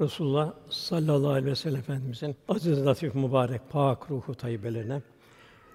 [0.00, 5.02] Resulullah sallallahu aleyhi ve sellem Efendimizin aziz, latif, mübarek, pak ruhu tayyibelerine,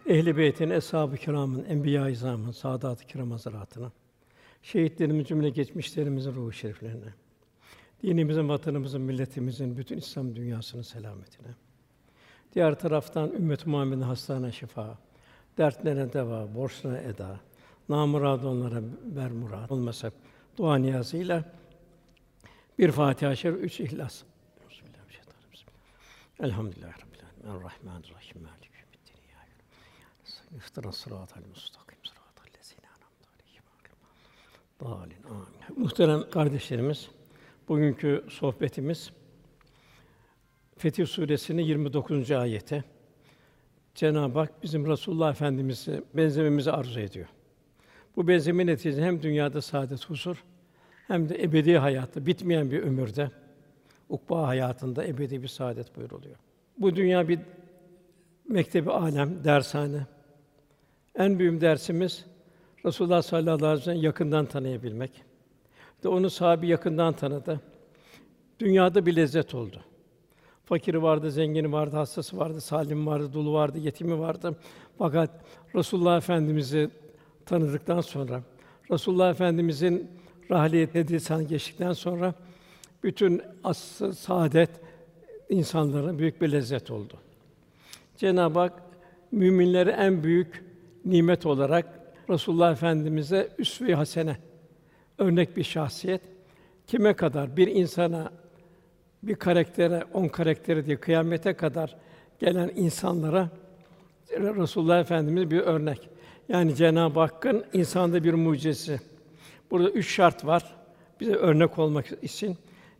[0.05, 3.91] ehl-i beytin, eshab-ı kiramın, enbiya-i izamın, saadat-ı kiram hazretlerine,
[4.61, 7.13] şehitlerimizin cümle geçmişlerimizin ruhu şeriflerine,
[8.03, 11.55] dinimizin, vatanımızın, milletimizin, bütün İslam dünyasının selametine.
[12.55, 14.97] Diğer taraftan ümmet Muhammed'in hastane şifa,
[15.57, 17.39] dertlerine deva, borçlarına eda,
[17.89, 18.81] namurad onlara
[19.15, 20.11] ber murad olmasa
[20.57, 21.43] dua niyazıyla
[22.79, 24.23] bir Fatiha-i Şerif, üç İhlas.
[26.39, 27.59] Elhamdülillahi Rabbil alemin.
[27.59, 28.41] Errahmanirrahim.
[28.41, 29.15] Maliki yevmiddin.
[29.27, 33.63] İyyâke İhtiras sıratal mustakim sıratal lezîne en'amte aleyhim.
[34.81, 35.23] Dâlin.
[35.29, 35.83] Amin.
[35.83, 37.09] Muhterem kardeşlerimiz,
[37.67, 39.11] bugünkü sohbetimiz
[40.77, 42.31] Fetih Suresi'nin 29.
[42.31, 42.83] ayeti.
[43.95, 47.27] Cenab-ı Hak bizim Resulullah Efendimiz'i benzememizi arzu ediyor.
[48.15, 50.43] Bu benzeme neticesinde hem dünyada saadet, huzur
[51.07, 53.31] hem de ebedi hayatta, bitmeyen bir ömürde,
[54.09, 56.35] ukba hayatında ebedi bir saadet buyuruluyor.
[56.77, 57.39] Bu dünya bir
[58.47, 60.05] mektebi alem, dershane.
[61.15, 62.25] En büyük dersimiz
[62.85, 65.11] Resulullah sallallahu aleyhi ve sellem yakından tanıyabilmek.
[66.03, 67.61] De onu sahibi yakından tanıdı.
[68.59, 69.81] Dünyada bir lezzet oldu.
[70.65, 74.55] Fakiri vardı, zengini vardı, hastası vardı, salim vardı, dulu vardı, yetimi vardı.
[74.97, 75.29] Fakat
[75.75, 76.89] Resulullah Efendimizi
[77.45, 78.41] tanıdıktan sonra,
[78.91, 80.09] Resulullah Efendimizin
[80.51, 82.33] rahliyet edilsen geçtikten sonra
[83.03, 84.69] bütün asıl saadet
[85.49, 87.13] insanlara büyük bir lezzet oldu.
[88.17, 88.73] Cenab-ı Hak
[89.31, 90.63] müminlere en büyük
[91.05, 91.99] nimet olarak
[92.29, 94.37] Resulullah Efendimize üsve-i hasene
[95.17, 96.21] örnek bir şahsiyet
[96.87, 98.31] kime kadar bir insana
[99.23, 101.95] bir karaktere, on karaktere diye kıyamete kadar
[102.39, 103.49] gelen insanlara
[104.31, 106.09] Resulullah Efendimiz bir örnek.
[106.49, 108.99] Yani Cenab-ı Hakk'ın insanda bir mucizesi.
[109.75, 110.75] Burada üç şart var
[111.19, 112.57] bize örnek olmak için.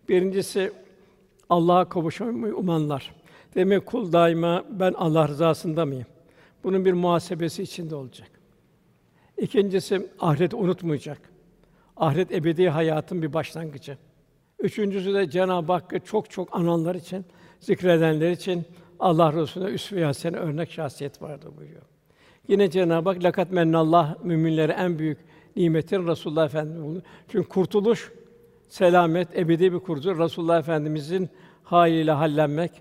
[0.09, 0.71] Birincisi
[1.49, 3.15] Allah'a kavuşmayı umanlar.
[3.55, 6.05] Demek kul daima ben Allah rızasında mıyım?
[6.63, 8.27] Bunun bir muhasebesi içinde olacak.
[9.37, 11.21] İkincisi ahiret unutmayacak.
[11.97, 13.97] Ahiret ebedi hayatın bir başlangıcı.
[14.59, 17.25] Üçüncüsü de Cenab-ı Hakk'ı çok çok ananlar için,
[17.59, 18.65] zikredenler için
[18.99, 21.81] Allah Resulüne üsve-i hasene örnek şahsiyet vardır buyuruyor.
[22.47, 27.03] Yine Cenab-ı Hak lakat mennallah müminlere en büyük nimetin Resulullah Efendimiz.
[27.27, 28.11] Çünkü kurtuluş
[28.69, 30.19] selamet ebedi bir kurtuluş.
[30.19, 31.29] Resulullah Efendimizin
[31.63, 32.71] haliyle hallenmek,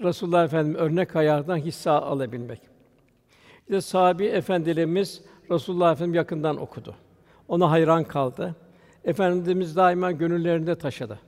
[0.00, 2.60] Resulullah Efendimiz örnek hayatından hisse alabilmek.
[3.60, 6.94] İşte sahabi efendilerimiz Resulullah Efendimiz yakından okudu.
[7.48, 8.54] Ona hayran kaldı.
[9.04, 11.18] Efendimiz daima gönüllerinde taşıdı.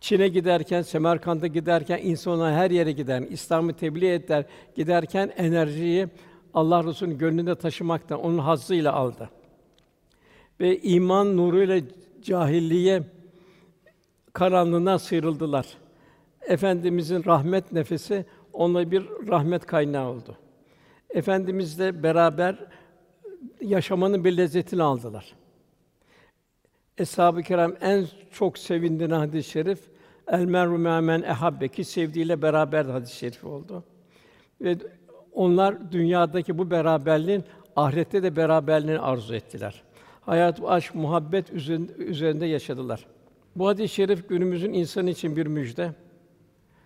[0.00, 4.44] Çin'e giderken, Semerkant'a giderken, insana her yere gider, İslam'ı tebliğ eder,
[4.74, 6.08] giderken enerjiyi
[6.54, 9.30] Allah Resulü'nün gönlünde taşımaktan, onun hazzıyla aldı.
[10.60, 11.80] Ve iman nuruyla
[12.22, 13.02] cahilliğe
[14.32, 15.66] karanlığından sıyrıldılar.
[16.40, 20.36] Efendimizin rahmet nefesi onlara bir rahmet kaynağı oldu.
[21.10, 22.58] Efendimizle beraber
[23.60, 25.34] yaşamanın bir lezzetini aldılar.
[26.98, 29.92] Eshab-ı Kiram en çok sevindiği hadis-i şerif
[30.26, 33.84] El mer'u men ehabbe ki sevdiğiyle beraber hadis-i şerif oldu.
[34.60, 34.76] Ve
[35.32, 37.44] onlar dünyadaki bu beraberliğin
[37.76, 39.82] ahirette de beraberliğini arzu ettiler.
[40.20, 41.52] Hayat, aşk, muhabbet
[41.98, 43.06] üzerinde yaşadılar.
[43.56, 45.92] Bu hadis-i şerif günümüzün insanı için bir müjde.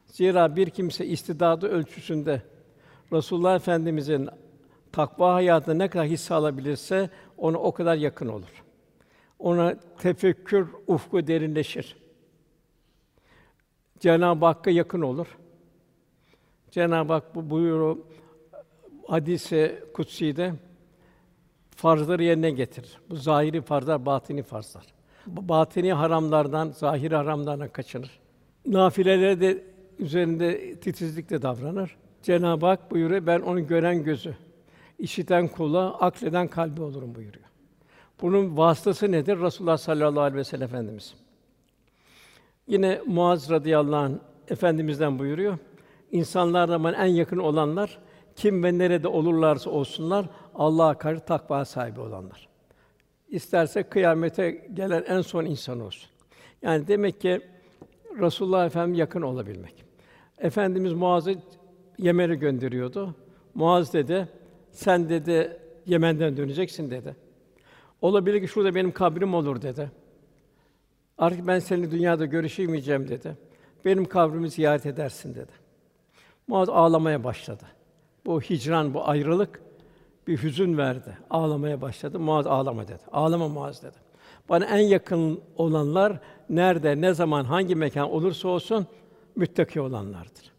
[0.06, 2.42] Zira bir kimse istidadı ölçüsünde
[3.12, 4.28] Resulullah Efendimizin
[4.92, 8.64] takva hayatına ne kadar hisse alabilirse ona o kadar yakın olur.
[9.38, 11.96] Ona tefekkür ufku derinleşir.
[13.98, 15.38] Cenab-ı Hakk'a yakın olur.
[16.70, 17.96] Cenab-ı Hak bu buyuruyor
[19.08, 20.52] hadise kutsi'de
[21.76, 22.98] farzları yerine getirir.
[23.10, 24.84] Bu zahiri farzlar, batini farzlar.
[25.26, 28.20] Batini haramlardan, zahiri haramlardan kaçınır.
[28.66, 29.64] Nafilelere de
[29.98, 31.96] üzerinde titizlikle davranır.
[32.22, 34.34] Cenab-ı Hak buyuruyor, ben onu gören gözü,
[34.98, 37.46] işiten kula, akleden kalbi olurum buyuruyor.
[38.22, 39.40] Bunun vasıtası nedir?
[39.40, 41.14] Resulullah sallallahu aleyhi ve sellem Efendimiz.
[42.66, 44.12] Yine Muaz radıyallahu anh
[44.48, 45.58] efendimizden buyuruyor.
[46.12, 47.98] İnsanlardan en yakın olanlar
[48.36, 52.48] kim ve nerede olurlarsa olsunlar Allah'a karşı takva sahibi olanlar.
[53.28, 56.10] İsterse kıyamete gelen en son insan olsun.
[56.62, 57.40] Yani demek ki
[58.20, 59.84] Resulullah Efendimiz yakın olabilmek.
[60.38, 61.34] Efendimiz Muaz'ı
[61.98, 63.14] Yemen'e gönderiyordu.
[63.54, 64.28] Muaz dedi,
[64.70, 67.16] sen dedi Yemen'den döneceksin dedi.
[68.00, 69.90] Olabilir ki şurada benim kabrim olur dedi.
[71.18, 73.36] Artık ben seninle dünyada görüşemeyeceğim dedi.
[73.84, 75.52] Benim kabrimi ziyaret edersin dedi.
[76.48, 77.64] Muaz ağlamaya başladı.
[78.26, 79.60] Bu hicran, bu ayrılık
[80.26, 81.18] bir hüzün verdi.
[81.30, 82.18] Ağlamaya başladı.
[82.18, 83.02] Muaz ağlama dedi.
[83.12, 83.96] Ağlama Muaz dedi.
[84.48, 86.20] Bana en yakın olanlar
[86.50, 88.86] nerede, ne zaman, hangi mekan olursa olsun
[89.36, 90.52] müttaki olanlardır.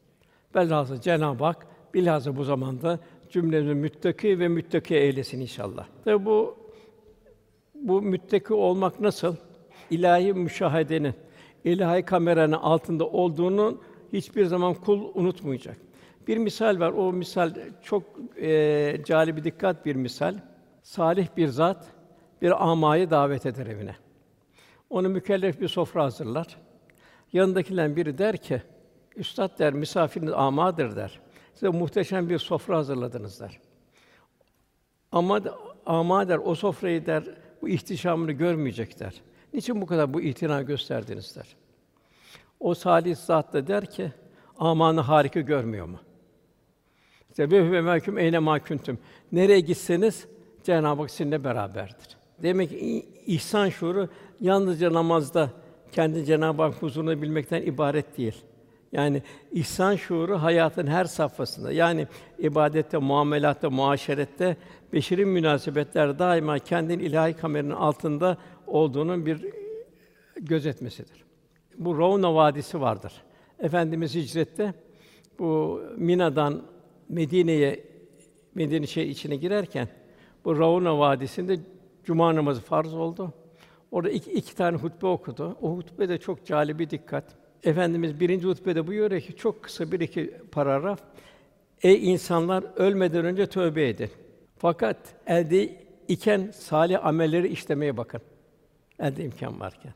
[0.55, 2.99] Velhâsıl Cenab-ı Hak bilhassa bu zamanda
[3.29, 5.87] cümlemizi müttaki ve müttaki eylesin inşallah.
[6.05, 6.57] Tabi bu
[7.75, 9.35] bu müttaki olmak nasıl?
[9.89, 11.13] İlahi müşahedenin,
[11.63, 13.77] ilahi kameranın altında olduğunu
[14.13, 15.86] hiçbir zaman kul unutmayacak.
[16.27, 16.91] Bir misal var.
[16.91, 17.53] O misal
[17.83, 18.03] çok
[18.41, 20.35] e, cali bir dikkat bir misal.
[20.83, 21.85] Salih bir zat
[22.41, 23.95] bir amayı davet eder evine.
[24.89, 26.57] Onu mükellef bir sofra hazırlar.
[27.33, 28.61] Yanındakilerden biri der ki,
[29.15, 31.19] Üstad der, misafiriniz amadır der.
[31.53, 33.59] Size muhteşem bir sofra hazırladınız der.
[35.11, 35.41] Ama
[35.85, 37.23] ama der, o sofrayı der,
[37.61, 39.21] bu ihtişamını görmeyecek der.
[39.53, 41.55] Niçin bu kadar bu itina gösterdiniz der.
[42.59, 44.11] O salih zat da der ki,
[44.57, 45.99] amanı harika görmüyor mu?
[47.37, 48.97] İşte ve mehkum eyne mahkuntum.
[49.31, 50.27] Nereye gitseniz
[50.63, 52.17] Cenab-ı Hak sizinle beraberdir.
[52.43, 55.49] Demek ki ihsan şuuru yalnızca namazda
[55.91, 58.35] kendi Cenab-ı Hak huzurunu bilmekten ibaret değil.
[58.91, 61.71] Yani ihsan şuuru hayatın her safhasında.
[61.71, 62.07] Yani
[62.39, 64.57] ibadette, muamelatta, muaşerette,
[64.93, 68.37] beşeri münasebetler daima kendin ilahi kameranın altında
[68.67, 69.45] olduğunun bir
[70.41, 71.23] gözetmesidir.
[71.77, 73.13] Bu Ravna Vadisi vardır.
[73.59, 74.73] Efendimiz hicrette
[75.39, 76.76] bu Mina'dan
[77.09, 77.83] Medine'ye
[78.55, 79.87] Medine şey içine girerken
[80.45, 81.59] bu Ravna Vadisi'nde
[82.03, 83.33] cuma namazı farz oldu.
[83.91, 85.57] Orada iki, iki tane hutbe okudu.
[85.61, 87.23] O hutbe de çok cali dikkat.
[87.63, 90.99] Efendimiz birinci hutbede buyuruyor ki çok kısa bir iki paragraf.
[91.83, 94.09] Ey insanlar ölmeden önce tövbe edin.
[94.57, 98.21] Fakat elde iken salih amelleri işlemeye bakın.
[98.99, 99.93] Elde imkan varken.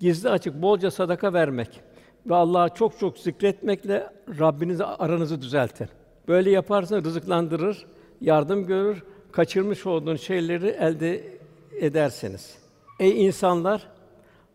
[0.00, 1.80] Gizli açık bolca sadaka vermek
[2.26, 5.88] ve Allah'ı çok çok zikretmekle Rabbinizi aranızı düzeltin.
[6.28, 7.86] Böyle yaparsanız rızıklandırır,
[8.20, 9.02] yardım görür,
[9.32, 11.38] kaçırmış olduğun şeyleri elde
[11.80, 12.58] edersiniz.
[13.00, 13.88] Ey insanlar,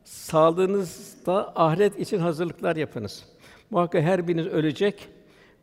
[0.04, 3.26] sağlığınızda ahiret için hazırlıklar yapınız.
[3.70, 5.08] Muhakkak her biriniz ölecek,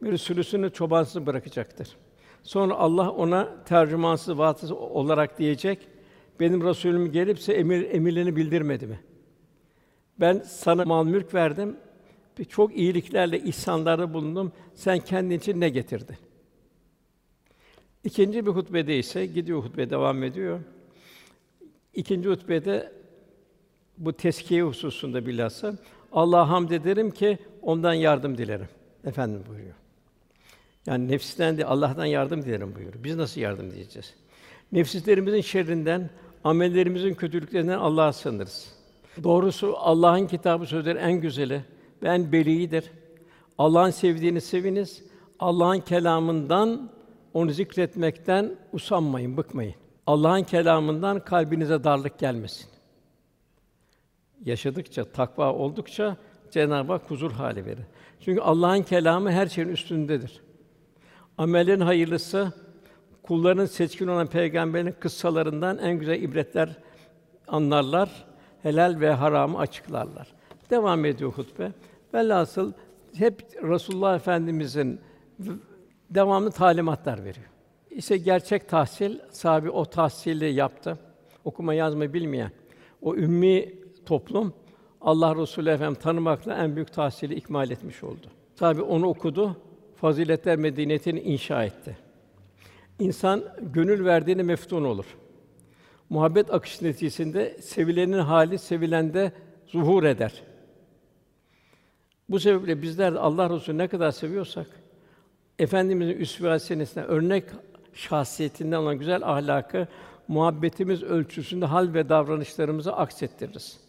[0.03, 1.97] bir sürüsünü çobansız bırakacaktır.
[2.43, 5.89] Sonra Allah ona tercümansız, vasıtası olarak diyecek,
[6.41, 9.01] benim Resulüm gelipse emir emirlerini bildirmedi mi?
[10.21, 11.77] Ben sana mal mülk verdim,
[12.49, 14.53] çok iyiliklerle ihsanlarda bulundum.
[14.75, 16.17] Sen kendin için ne getirdin?
[18.05, 20.61] İkinci bir hutbede ise gidiyor hutbe devam ediyor.
[21.94, 22.93] İkinci hutbede
[23.99, 25.75] bu teskiye hususunda bilhassa
[26.12, 28.69] Allah'a hamd ederim ki ondan yardım dilerim.
[29.05, 29.75] Efendim buyuruyor.
[30.87, 33.05] Yani nefsinden de Allah'tan yardım dilerim buyuruyor.
[33.05, 34.15] Biz nasıl yardım diyeceğiz?
[34.73, 36.11] Nefsislerimizin şerrinden,
[36.44, 38.73] amellerimizin kötülüklerinden Allah'a sığınırız.
[39.23, 41.65] Doğrusu Allah'ın kitabı sözleri en güzeli
[42.02, 42.91] ve en beliğidir.
[43.58, 45.02] Allah'ın sevdiğini seviniz.
[45.38, 46.91] Allah'ın kelamından
[47.35, 49.75] onu zikretmekten usanmayın, bıkmayın.
[50.06, 52.67] Allah'ın kelamından kalbinize darlık gelmesin.
[54.44, 56.17] Yaşadıkça, takva oldukça
[56.50, 57.85] Cenab-ı Hak huzur hali verir.
[58.20, 60.41] Çünkü Allah'ın kelamı her şeyin üstündedir.
[61.38, 62.52] Amellerin hayırlısı
[63.23, 66.76] kulların seçkin olan peygamberin kıssalarından en güzel ibretler
[67.49, 68.25] anlarlar,
[68.62, 70.29] helal ve haramı açıklarlar.
[70.70, 71.73] Devam ediyor hutbe.
[72.15, 72.73] Velhasıl
[73.15, 75.01] hep Resulullah Efendimizin
[76.11, 77.47] devamlı talimatlar veriyor.
[77.90, 80.99] İşte gerçek tahsil, sahibi o tahsili yaptı.
[81.45, 82.50] Okuma yazma bilmeyen
[83.02, 83.73] o ümmi
[84.07, 84.55] toplum
[85.00, 88.26] Allah Resulü Efendim tanımakla en büyük tahsili ikmal etmiş oldu.
[88.57, 89.57] Tabi onu okudu,
[89.97, 91.97] faziletler medeniyetini inşa etti.
[92.99, 95.05] İnsan gönül verdiğini meftun olur.
[96.11, 99.33] Muhabbet akış neticesinde sevilenin hali sevilende
[99.67, 100.43] zuhur eder.
[102.31, 104.67] Bu sebeple bizler de Allah Resulü ne kadar seviyorsak
[105.59, 107.45] efendimizin üsve örnek
[107.95, 109.89] şahsiyetinden olan güzel ahlakı
[110.29, 113.81] muhabbetimiz ölçüsünde hal ve davranışlarımızı aksettiririz.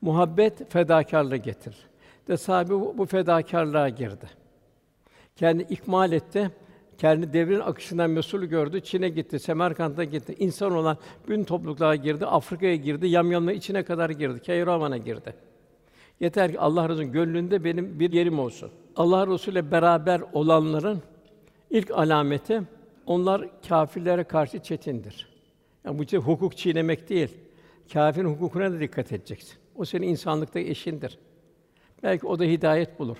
[0.00, 1.76] Muhabbet fedakarlığı getirir.
[2.28, 4.26] De sahibi bu fedakarlığa girdi.
[5.36, 6.50] Kendi ikmal etti.
[6.98, 8.80] Kendi devrin akışından mesul gördü.
[8.80, 10.34] Çin'e gitti, Semerkant'a gitti.
[10.38, 12.26] İnsan olan bütün topluluklara girdi.
[12.26, 13.06] Afrika'ya girdi.
[13.06, 14.40] Yamyamla içine kadar girdi.
[14.40, 15.34] Keyravan'a girdi.
[16.20, 18.70] Yeter ki Allah Resulü'nün gönlünde benim bir yerim olsun.
[18.96, 21.02] Allah Resulü ile beraber olanların
[21.70, 22.62] ilk alameti
[23.06, 25.28] onlar kâfirlere karşı çetindir.
[25.84, 27.36] Yani bu işte hukuk çiğnemek değil.
[27.92, 29.54] Kâfirin hukukuna da dikkat edeceksin.
[29.76, 31.18] O senin insanlıkta eşindir.
[32.02, 33.16] Belki o da hidayet bulur.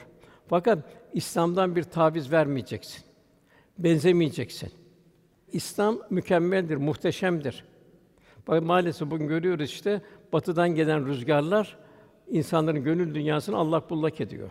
[0.49, 0.79] Fakat
[1.13, 3.05] İslam'dan bir taviz vermeyeceksin.
[3.79, 4.71] Benzemeyeceksin.
[5.53, 7.65] İslam mükemmeldir, muhteşemdir.
[8.49, 11.77] Bak maalesef bugün görüyoruz işte batıdan gelen rüzgarlar
[12.29, 14.51] insanların gönül dünyasını Allah bullak ediyor.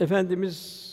[0.00, 0.90] Efendimiz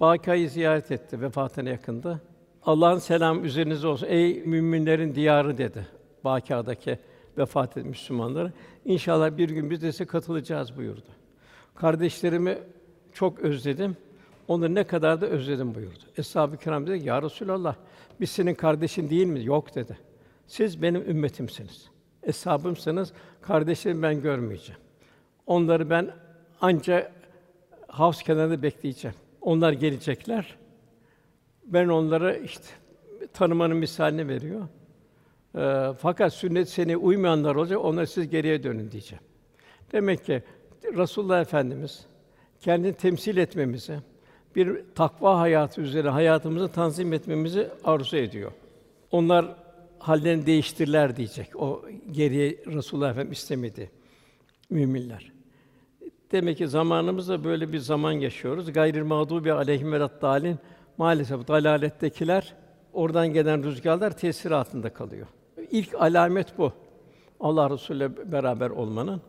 [0.00, 2.20] Bakayı ziyaret etti vefatına yakında.
[2.62, 5.86] Allah'ın selam üzerinize olsun ey müminlerin diyarı dedi.
[6.24, 6.98] Bakâ'daki
[7.38, 8.52] vefat etmiş Müslümanlara.
[8.84, 11.08] İnşallah bir gün biz de size katılacağız buyurdu.
[11.74, 12.58] Kardeşlerimi
[13.12, 13.96] çok özledim.
[14.48, 16.04] Onları ne kadar da özledim buyurdu.
[16.16, 17.76] Eshab-ı Kiram dedi ki, Ya Resulallah,
[18.20, 19.44] biz senin kardeşin değil mi?
[19.44, 19.98] Yok dedi.
[20.46, 21.88] Siz benim ümmetimsiniz.
[22.22, 23.12] Eshabımsınız.
[23.40, 24.85] Kardeşlerimi ben görmeyeceğim.
[25.46, 26.10] Onları ben
[26.60, 27.12] ancak
[27.88, 29.16] havuz kenarında bekleyeceğim.
[29.40, 30.56] Onlar gelecekler.
[31.64, 32.64] Ben onlara işte
[33.32, 34.68] tanımanın misalini veriyor.
[35.56, 39.24] Ee, fakat sünnet seni uymayanlar olacak, onlara siz geriye dönün diyeceğim.
[39.92, 40.42] Demek ki
[40.96, 42.06] Resulullah Efendimiz
[42.60, 43.98] kendini temsil etmemizi,
[44.56, 48.52] bir takva hayatı üzere hayatımızı tanzim etmemizi arzu ediyor.
[49.10, 49.56] Onlar
[49.98, 51.56] hallerini değiştirler diyecek.
[51.56, 53.90] O geriye Resulullah Efendimiz istemedi
[54.70, 55.35] müminler.
[56.32, 58.72] Demek ki zamanımızda böyle bir zaman yaşıyoruz.
[58.72, 60.58] Gayril mağdubi aleyhim dalin
[60.98, 62.54] maalesef dalalettekiler
[62.92, 65.26] oradan gelen rüzgarlar tesir altında kalıyor.
[65.70, 66.72] İlk alamet bu.
[67.40, 69.20] Allah Resulü ile beraber olmanın.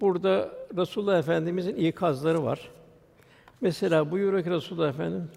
[0.00, 2.70] Burada Resulullah Efendimizin ikazları var.
[3.60, 5.28] Mesela buyuruyor ki Resulullah Efendimiz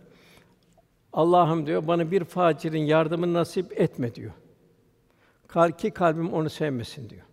[1.13, 4.31] Allah'ım diyor bana bir facirin yardımını nasip etme diyor.
[5.47, 7.28] Kal ki kalbim onu sevmesin diyor.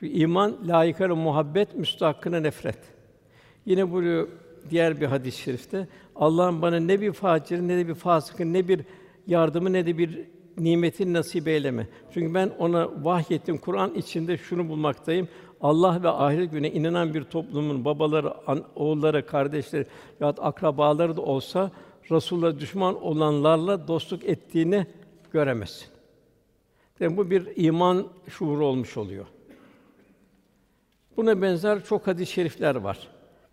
[0.00, 2.78] Çünkü iman layıkına muhabbet, müstahakkına nefret.
[3.66, 4.28] Yine buyuruyor
[4.70, 8.80] diğer bir hadis-i şerifte Allah'ım bana ne bir facirin ne de bir fasıkın ne bir
[9.26, 10.20] yardımı ne de bir
[10.58, 11.86] nimetin nasip eyleme.
[12.14, 15.28] Çünkü ben ona vahyettim Kur'an içinde şunu bulmaktayım.
[15.60, 19.86] Allah ve ahiret güne inanan bir toplumun babaları, an, oğulları, kardeşleri
[20.20, 21.70] ya akrabaları da olsa
[22.10, 24.86] Resulullah düşman olanlarla dostluk ettiğini
[25.32, 25.86] göremezsin.
[27.00, 29.26] Yani bu bir iman şuuru olmuş oluyor.
[31.20, 32.98] Buna benzer çok hadis-i şerifler var.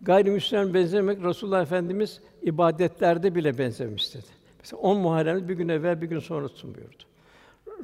[0.00, 4.26] Gayrimüslim benzemek Resulullah Efendimiz ibadetlerde bile benzemiş dedi.
[4.58, 7.02] Mesela on Muharrem'de bir gün evvel bir gün sonra tutun buyurdu.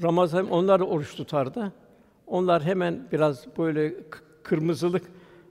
[0.02, 1.72] Ramazan onlar da oruç tutardı.
[2.26, 3.94] Onlar hemen biraz böyle
[4.42, 5.02] kırmızılık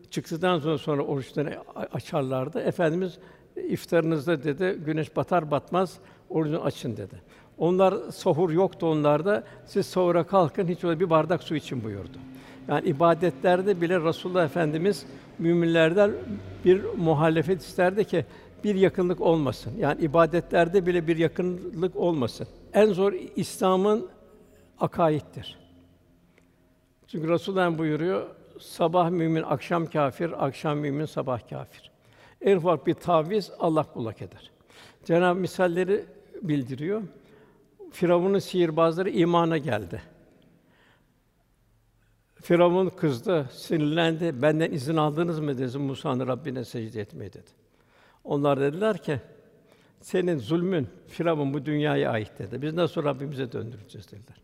[0.09, 1.55] çıktıktan sonra sonra oruçlarını
[1.93, 2.59] açarlardı.
[2.59, 3.19] Efendimiz
[3.55, 5.99] iftarınızda dedi güneş batar batmaz
[6.29, 7.21] orucunu açın dedi.
[7.57, 9.43] Onlar sahur yoktu onlarda.
[9.65, 12.17] Siz sahura kalkın hiç öyle bir bardak su için buyurdu.
[12.67, 15.05] Yani ibadetlerde bile Resulullah Efendimiz
[15.39, 16.11] müminlerden
[16.65, 18.25] bir muhalefet isterdi ki
[18.63, 19.73] bir yakınlık olmasın.
[19.79, 22.47] Yani ibadetlerde bile bir yakınlık olmasın.
[22.73, 24.09] En zor İslam'ın
[24.79, 25.57] akaittir.
[27.07, 28.27] Çünkü Resulullah buyuruyor,
[28.59, 31.91] sabah mümin, akşam kafir, akşam mümin, sabah kafir.
[32.41, 34.51] En ufak bir taviz Allah bullak eder.
[35.05, 36.05] Cenab-ı misalleri
[36.41, 37.01] bildiriyor.
[37.91, 40.01] Firavun'un sihirbazları imana geldi.
[42.43, 44.41] Firavun kızdı, sinirlendi.
[44.41, 47.49] Benden izin aldınız mı dedi Musa'nın Rabbine secde etmeye dedi.
[48.23, 49.19] Onlar dediler ki
[50.01, 52.61] senin zulmün Firavun bu dünyaya ait dedi.
[52.61, 54.37] Biz nasıl Rabbimize döndüreceğiz dediler.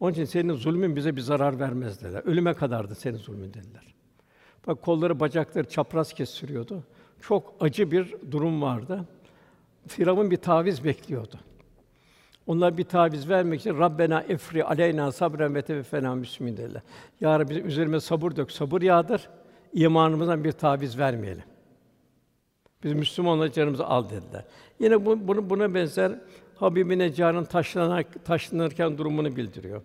[0.00, 2.22] Onun için senin zulmün bize bir zarar vermez dediler.
[2.24, 3.94] Ölüme kadardı senin zulmün dediler.
[4.66, 6.84] Bak kolları, bacakları çapraz kestiriyordu.
[7.20, 9.04] Çok acı bir durum vardı.
[9.86, 11.36] Firavun bir taviz bekliyordu.
[12.50, 16.82] Onlar bir taviz vermek için Rabbena efri aleyna sabren ve teveffena müslimin dediler.
[17.20, 19.28] Ya Rabbi üzerime sabır dök, sabır yağdır.
[19.72, 21.42] İmanımızdan bir taviz vermeyelim.
[22.84, 24.44] Biz Müslüman olarak canımızı al dediler.
[24.80, 26.12] Yine bu, bunu, buna benzer
[26.56, 29.82] Habibine canın taşlanak, taşlanırken durumunu bildiriyor.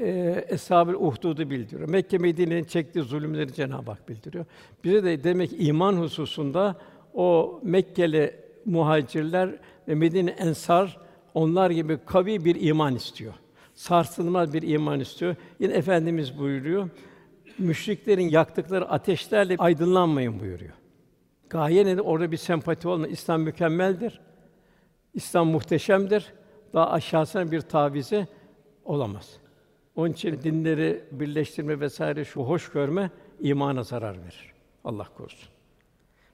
[0.00, 1.88] Ee, Eshab-ı Uhdud'u bildiriyor.
[1.88, 4.44] Mekke Medine'nin çektiği zulümleri Cenab-ı Hak bildiriyor.
[4.84, 6.76] Bize de demek iman hususunda
[7.14, 8.34] o Mekkeli
[8.64, 9.50] muhacirler
[9.88, 11.05] ve Medine ensar
[11.36, 13.34] onlar gibi kavi bir iman istiyor.
[13.74, 15.36] Sarsılmaz bir iman istiyor.
[15.60, 16.88] Yine efendimiz buyuruyor.
[17.58, 20.72] Müşriklerin yaktıkları ateşlerle aydınlanmayın buyuruyor.
[21.48, 22.02] Gaye nedir?
[22.04, 23.06] Orada bir sempati olma.
[23.06, 24.20] İslam mükemmeldir.
[25.14, 26.32] İslam muhteşemdir.
[26.74, 28.26] Daha aşağısına bir tavizi
[28.84, 29.36] olamaz.
[29.96, 34.52] Onun için dinleri birleştirme vesaire şu hoş görme imana zarar verir.
[34.84, 35.48] Allah korusun.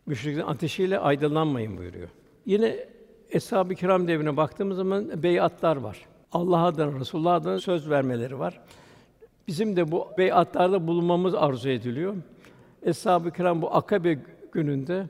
[0.07, 2.09] Müşriklerin ateşiyle aydınlanmayın buyuruyor.
[2.47, 2.92] Yine
[3.33, 6.07] Eshab-ı Kiram devrine baktığımız zaman beyatlar var.
[6.33, 8.61] Allah adına, Resulullah adına söz vermeleri var.
[9.49, 12.17] Bizim de bu beyatlarda bulunmamız arzu ediliyor.
[12.83, 14.19] Eshab-ı Kiram bu Akabe
[14.53, 15.07] gününde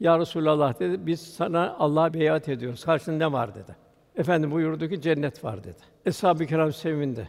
[0.00, 2.84] Ya Resulallah dedi, biz sana Allah'a beyat ediyoruz.
[2.84, 3.76] Karşında ne var dedi.
[4.16, 5.78] Efendim buyurdu ki cennet var dedi.
[6.06, 7.28] Eshab-ı Kiram sevindi.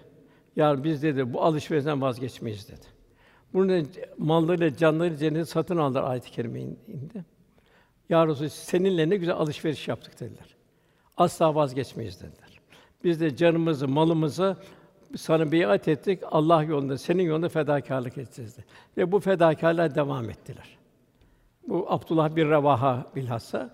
[0.56, 2.86] Ya biz dedi bu alışverişten vazgeçmeyiz dedi.
[3.54, 3.84] Bunu
[4.18, 7.26] mallarıyla, canlarıyla cenneti satın aldılar ayet-i kerime indi.
[8.12, 10.56] Ya Resulallah seninle ne güzel alışveriş yaptık dediler.
[11.18, 12.60] Asla vazgeçmeyiz dediler.
[13.04, 14.58] Biz de canımızı, malımızı
[15.16, 16.20] sana biat ettik.
[16.32, 18.66] Allah yolunda, senin yolunda fedakarlık edeceğiz dedi.
[18.98, 20.78] Ve bu fedakarlığa devam ettiler.
[21.68, 23.70] Bu Abdullah bir Revaha bilhassa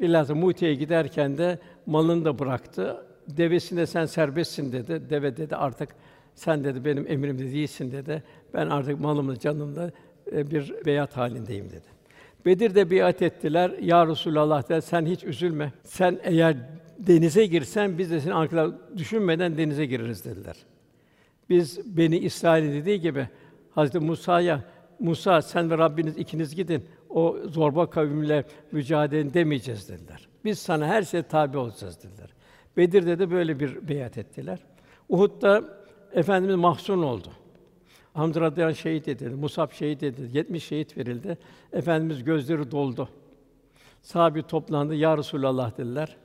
[0.00, 3.06] bilhassa Mu'te'ye giderken de malını da bıraktı.
[3.28, 5.10] Devesine sen serbestsin dedi.
[5.10, 5.88] Deve dedi artık
[6.36, 8.22] Sen dedi benim emrimde değilsin dedi.
[8.54, 9.90] Ben artık malımla canımla
[10.32, 11.95] e, bir beyat halindeyim dedi.
[12.46, 13.70] Bedir'de biat ettiler.
[13.80, 15.72] Ya Resulallah dedi, sen hiç üzülme.
[15.84, 16.56] Sen eğer
[16.98, 20.56] denize girsen biz de seni arkadan düşünmeden denize gireriz dediler.
[21.50, 23.28] Biz beni İsrail dediği gibi
[23.70, 24.64] Hazreti Musa'ya
[25.00, 26.84] Musa sen ve Rabbiniz ikiniz gidin.
[27.10, 30.28] O zorba kavimle mücadele demeyeceğiz dediler.
[30.44, 32.30] Biz sana her şeye tabi olacağız dediler.
[32.76, 34.58] Bedir'de de böyle bir beyat ettiler.
[35.08, 35.64] Uhud'da
[36.12, 37.28] Efendimiz mahzun oldu.
[38.16, 39.34] Hamza radıyallahu şehit edildi.
[39.34, 40.36] Musab şehit edildi.
[40.36, 41.38] 70 şehit verildi.
[41.72, 43.08] Efendimiz gözleri doldu.
[44.02, 44.94] Sahabi toplandı.
[44.94, 46.16] Ya Resulallah dediler.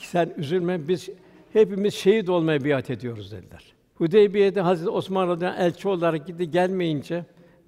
[0.00, 0.88] Sen üzülme.
[0.88, 1.08] Biz
[1.52, 3.64] hepimiz şehit olmaya biat ediyoruz dediler.
[3.94, 6.50] Hudeybiye'de Hazreti Osman radıyallahu elçi olarak gitti.
[6.50, 7.24] Gelmeyince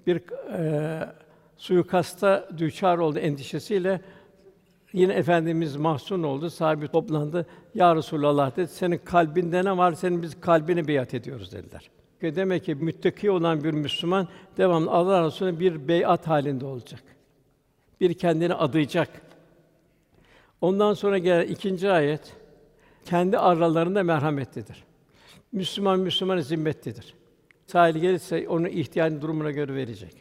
[0.07, 0.21] bir
[0.53, 0.99] e,
[1.57, 4.01] suikasta düçar oldu endişesiyle
[4.93, 6.49] Yine efendimiz mahzun oldu.
[6.49, 7.45] Sahibi toplandı.
[7.75, 8.67] Ya Resulallah dedi.
[8.67, 9.93] Senin kalbinde ne var?
[9.93, 11.89] Senin biz kalbini beyat ediyoruz dediler.
[12.21, 17.03] Demek ki müttaki olan bir Müslüman devamlı Allah Resulü'ne bir beyat halinde olacak.
[18.01, 19.21] Bir kendini adayacak.
[20.61, 22.33] Ondan sonra gelen ikinci ayet
[23.05, 24.83] kendi aralarında merhametlidir.
[25.51, 27.13] Müslüman Müslümana zimmetlidir.
[27.67, 30.15] Sahil gelirse onu ihtiyacın durumuna göre verecek.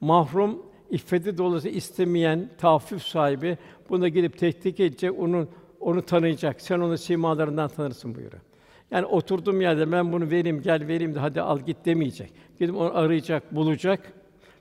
[0.00, 5.48] Mahrum iffeti dolayısıyla istemeyen tahaffüf sahibi buna gidip tehdit edecek, onun
[5.80, 6.60] onu tanıyacak.
[6.60, 8.42] Sen onu simalarından tanırsın buyuruyor.
[8.92, 12.32] Yani oturduğum yerde ben bunu vereyim, gel vereyim de hadi al git demeyecek.
[12.58, 14.12] Gidip onu arayacak, bulacak,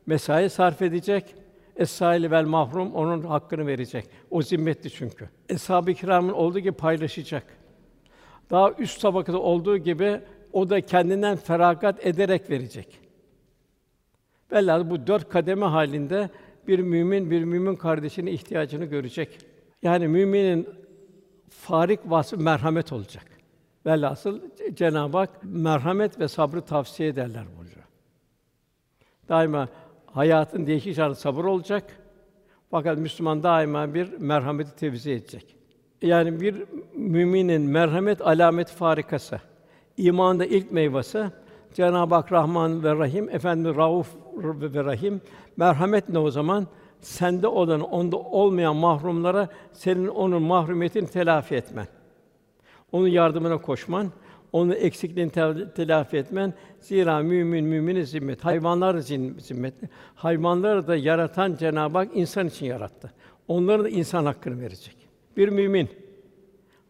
[0.06, 1.36] mesai sarf edecek.
[1.78, 4.06] Es-sâili vel mahrum onun hakkını verecek.
[4.30, 5.30] O zimmetli çünkü.
[5.50, 7.44] Eshab-ı kiramın olduğu gibi paylaşacak.
[8.50, 10.22] Daha üst tabakada olduğu gibi
[10.54, 13.00] o da kendinden feragat ederek verecek.
[14.52, 16.30] Velhâsıl bu dört kademe halinde
[16.68, 19.38] bir mümin bir mümin kardeşinin ihtiyacını görecek.
[19.82, 20.70] Yani müminin
[21.50, 23.31] farik vasfı merhamet olacak.
[23.86, 24.40] Velhasıl
[24.74, 27.86] Cenab-ı Hak merhamet ve sabrı tavsiye ederler buyuruyor.
[29.30, 29.68] Daima
[30.06, 31.98] hayatın değişik şartı sabır olacak.
[32.72, 35.56] Fakat Müslüman daima bir merhameti tevzi edecek.
[36.02, 36.64] Yani bir
[36.96, 39.42] müminin merhamet alamet farikası.
[39.98, 41.32] İmanın ilk meyvesi
[41.74, 45.22] Cenab-ı Hak Rahman ve Rahim, efendi Rauf ve Rahim.
[45.58, 46.68] Merhamet ne o zaman?
[47.02, 51.88] Sende olan, onda olmayan mahrumlara senin onun mahrumiyetini telafi etmen.
[52.92, 54.12] Onun yardımına koşman,
[54.52, 55.32] onun eksikliğini
[55.76, 56.54] telafi etmen.
[56.80, 58.46] Zira mümin müminin zimmet.
[58.46, 59.90] Hayvanlar zimmetli.
[60.16, 63.12] Hayvanları da yaratan Cenab-ı Hak insan için yarattı.
[63.48, 64.96] Onların da insan hakkını verecek.
[65.38, 65.90] Bir mümin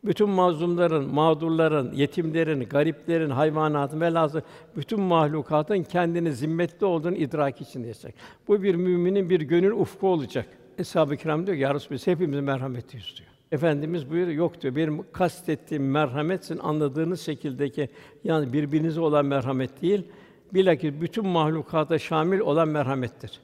[0.03, 4.41] bütün mazlumların, mağdurların, yetimlerin, gariplerin, hayvanatın ve lazım
[4.75, 8.13] bütün mahlukatın kendini zimmetli olduğunu idrak içinde yaşayacak.
[8.47, 10.45] Bu bir müminin bir gönül ufku olacak.
[10.77, 13.30] Eshab-ı Kiram diyor ki, Ya Resulallah, hepimiz merhametliyiz diyor.
[13.51, 17.89] Efendimiz buyuruyor, yok diyor, benim kastettiğim merhamet sizin anladığınız şekildeki,
[18.23, 20.03] yani birbirinize olan merhamet değil,
[20.53, 23.39] bilakis bütün mahlukata şamil olan merhamettir.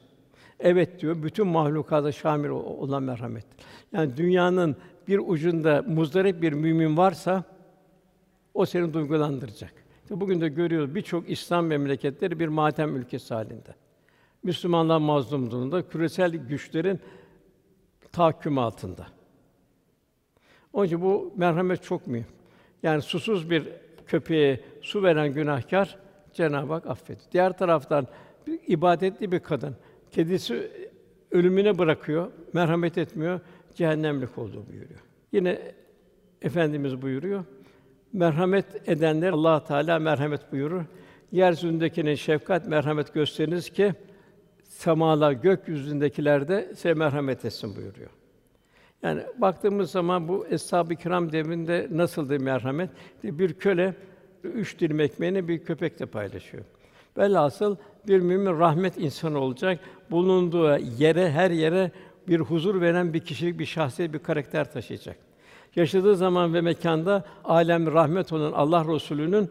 [0.60, 3.66] Evet diyor, bütün mahlukata şamil olan merhamettir.
[3.94, 4.76] Yani dünyanın
[5.08, 7.44] bir ucunda muzdarip bir mümin varsa
[8.54, 9.74] o seni duygulandıracak.
[10.04, 13.76] İşte bugün de görüyoruz birçok İslam memleketleri bir matem ülkesi halinde.
[14.44, 17.00] Müslümanlar mazlum durumda, küresel güçlerin
[18.12, 19.08] tahakkümü altında.
[20.78, 22.26] Onun için bu merhamet çok mühim.
[22.84, 23.70] Yani susuz bir
[24.08, 25.98] köpeğe su veren günahkar
[26.34, 27.32] Cenab-ı Hak affediyor.
[27.32, 28.08] Diğer taraftan
[28.48, 29.76] bir ibadetli bir kadın
[30.12, 30.72] kedisi
[31.32, 33.40] ölümüne bırakıyor, merhamet etmiyor
[33.76, 35.00] cehennemlik olduğu buyuruyor.
[35.32, 35.62] Yine
[36.42, 37.44] efendimiz buyuruyor.
[38.14, 40.84] Merhamet edenler Allah Teala merhamet buyurur.
[41.32, 43.94] Yeryüzündekine şefkat, merhamet gösteriniz ki
[44.64, 48.17] semalar, gökyüzündekiler de size merhamet etsin buyuruyor.
[49.04, 52.90] Yani baktığımız zaman bu eshab-ı kiram devrinde nasıldı merhamet?
[53.24, 53.96] Bir köle
[54.44, 56.64] üç dilim ekmeğini bir köpekle paylaşıyor.
[57.18, 57.76] Velhasıl
[58.08, 59.80] bir mümin rahmet insanı olacak.
[60.12, 61.92] Bulunduğu yere, her yere
[62.28, 65.18] bir huzur veren bir kişilik, bir şahsiyet, bir karakter taşıyacak.
[65.76, 69.50] Yaşadığı zaman ve mekanda alem rahmet olan Allah Resulü'nün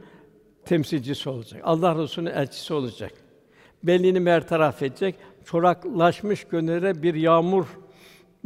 [0.64, 1.60] temsilcisi olacak.
[1.64, 3.12] Allah Resulü'nün elçisi olacak.
[3.82, 5.14] Belliğini bertaraf edecek.
[5.44, 7.66] Çoraklaşmış gönüllere bir yağmur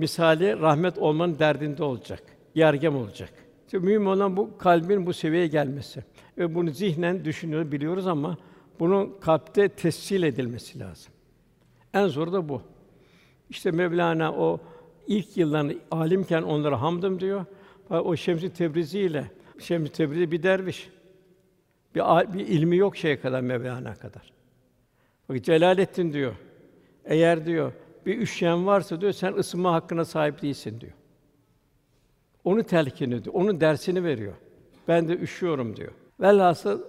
[0.01, 2.23] misali rahmet olmanın derdinde olacak.
[2.55, 3.33] Yergem olacak.
[3.67, 6.05] İşte mühim olan bu kalbin bu seviyeye gelmesi.
[6.39, 8.39] Ve bunu zihnen düşünüyor, biliyoruz ama
[8.81, 11.13] bunun kalpte tescil edilmesi lazım.
[11.95, 12.63] En zoru da bu.
[13.51, 14.61] İşte Mevlana o
[15.07, 17.45] ilk yıllarında alimken onlara hamdım diyor.
[17.91, 19.25] O Şems-i Tebrizi ile
[19.59, 20.91] Şems-i Tebrizi bir derviş.
[21.95, 22.01] Bir,
[22.35, 24.33] bir ilmi yok şeye kadar Mevlana kadar.
[25.29, 26.35] Bak Celaleddin diyor.
[27.05, 27.73] Eğer diyor
[28.07, 30.93] bir üşüyen varsa diyor sen ısınma hakkına sahip değilsin diyor.
[32.45, 33.35] Onu telkin ediyor.
[33.35, 34.33] Onun dersini veriyor.
[34.89, 35.93] Ben de üşüyorum diyor.
[36.21, 36.83] Velhasıl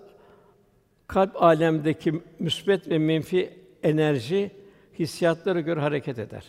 [1.08, 4.52] kalp alemdeki müsbet ve menfi enerji
[5.00, 6.44] hissiyatlara göre hareket eder.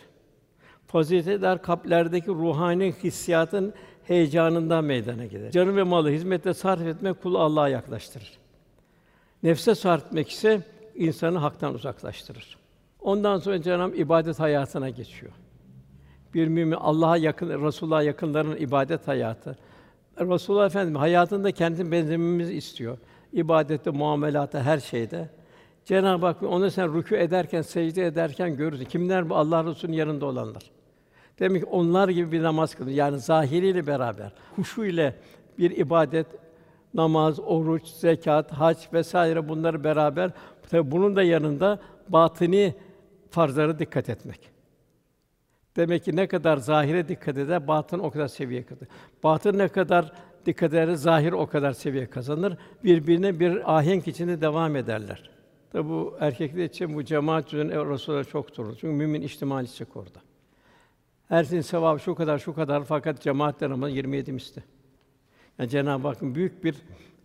[0.87, 3.73] Faziletler kalplerdeki ruhani hissiyatın
[4.03, 5.51] heyecanından meydana gelir.
[5.51, 8.37] Canı ve malı hizmette sarf etmek kulu Allah'a yaklaştırır.
[9.43, 10.61] Nefse sarf etmek ise
[10.95, 12.62] insanı haktan uzaklaştırır.
[13.03, 15.31] Ondan sonra Cenab-ı ibadet hayatına geçiyor.
[16.33, 19.57] Bir mümin Allah'a yakın, Resulullah'a yakınların ibadet hayatı.
[20.19, 22.97] Resulullah Efendimiz hayatında kendini benzememizi istiyor.
[23.33, 25.29] İbadette, muamelatta, her şeyde.
[25.85, 28.85] Cenab-ı Hak onu sen rükû ederken, secde ederken görürsün.
[28.85, 30.63] Kimler bu Allah Resulü'nün yanında olanlar?
[31.39, 32.97] Demek ki onlar gibi bir namaz kılıyor.
[32.97, 35.15] Yani zahiriyle beraber, huşu ile
[35.57, 36.27] bir ibadet,
[36.93, 40.31] namaz, oruç, zekat, hac vesaire bunları beraber
[40.69, 42.73] tabi bunun da yanında batini
[43.33, 44.39] farzlara dikkat etmek.
[45.75, 48.89] Demek ki ne kadar zahire dikkat eder, batın o kadar seviye kazanır.
[49.23, 50.13] Batın ne kadar
[50.45, 52.57] dikkat eder, zahir o kadar seviye kazanır.
[52.83, 55.29] Birbirine bir ahenk içinde devam ederler.
[55.71, 58.73] Tabi bu erkekler için bu cemaat üzerine Resulullah çok durur.
[58.73, 60.19] Çünkü mümin içtimai edecek orada.
[61.29, 64.63] Her şeyin sevabı şu kadar şu kadar fakat cemaatle namaz 27 misli.
[65.59, 66.75] Yani Cenab-ı Hakk'ın büyük bir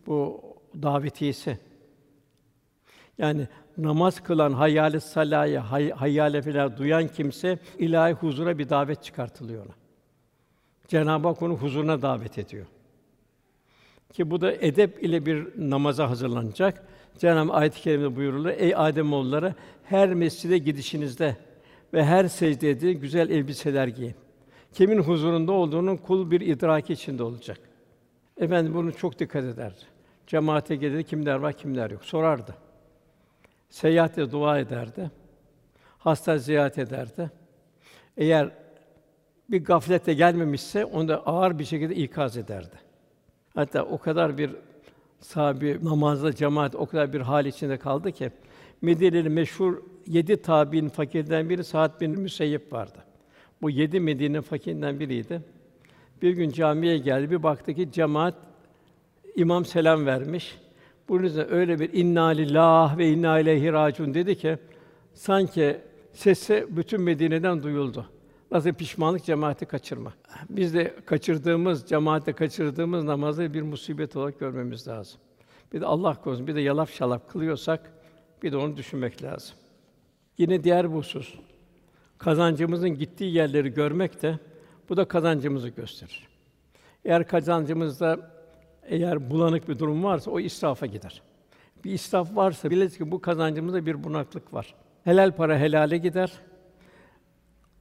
[0.06, 0.40] bu
[0.82, 1.58] davetiyesi.
[3.18, 9.66] Yani namaz kılan hayali salaya, hay, hayale filan duyan kimse ilahi huzura bir davet çıkartılıyor
[9.66, 9.74] ona.
[10.88, 12.66] Cenab-ı Hak onu huzuruna davet ediyor.
[14.12, 16.86] Ki bu da edep ile bir namaza hazırlanacak.
[17.18, 21.36] Cenab-ı ayet-i kerimede buyurulur: Ey Adem oğulları her mescide gidişinizde
[21.94, 24.14] ve her secdede güzel elbiseler giyin.
[24.72, 27.58] Kimin huzurunda olduğunun kul bir idraki içinde olacak.
[28.36, 29.80] Efendim bunu çok dikkat ederdi.
[30.26, 32.54] Cemaate gelir kimler var, kimler yok sorardı.
[33.68, 35.10] Seyahatte dua ederdi.
[35.98, 37.30] Hasta ziyaret ederdi.
[38.16, 38.50] Eğer
[39.50, 42.76] bir gaflete gelmemişse onu da ağır bir şekilde ikaz ederdi.
[43.54, 44.50] Hatta o kadar bir
[45.20, 48.30] sahabi namazda cemaat o kadar bir hal içinde kaldı ki
[48.82, 53.04] Medine'li meşhur yedi tabi'in fakirden biri Sa'd bin Müseyyep vardı.
[53.62, 55.42] Bu yedi Medine fakirinden biriydi.
[56.22, 58.34] Bir gün camiye geldi, bir baktı ki cemaat
[59.36, 60.58] imam selam vermiş.
[61.08, 64.58] Bunun üzerine öyle bir inna lillah ve inna ileyhi raciun dedi ki
[65.14, 65.80] sanki
[66.12, 68.06] sesi bütün Medine'den duyuldu.
[68.50, 70.12] Nasıl pişmanlık cemaati kaçırma.
[70.50, 75.20] Biz de kaçırdığımız, cemaatte kaçırdığımız namazı bir musibet olarak görmemiz lazım.
[75.72, 77.92] Bir de Allah korusun, bir de yalap şalap kılıyorsak
[78.42, 79.56] bir de onu düşünmek lazım.
[80.38, 81.34] Yine diğer bir husus,
[82.18, 84.38] kazancımızın gittiği yerleri görmek de
[84.88, 86.28] bu da kazancımızı gösterir.
[87.04, 88.30] Eğer kazancımızda
[88.88, 91.22] eğer bulanık bir durum varsa o israfa gider.
[91.84, 94.74] Bir israf varsa biliriz ki bu kazancımızda bir bunaklık var.
[95.04, 96.32] Helal para helale gider.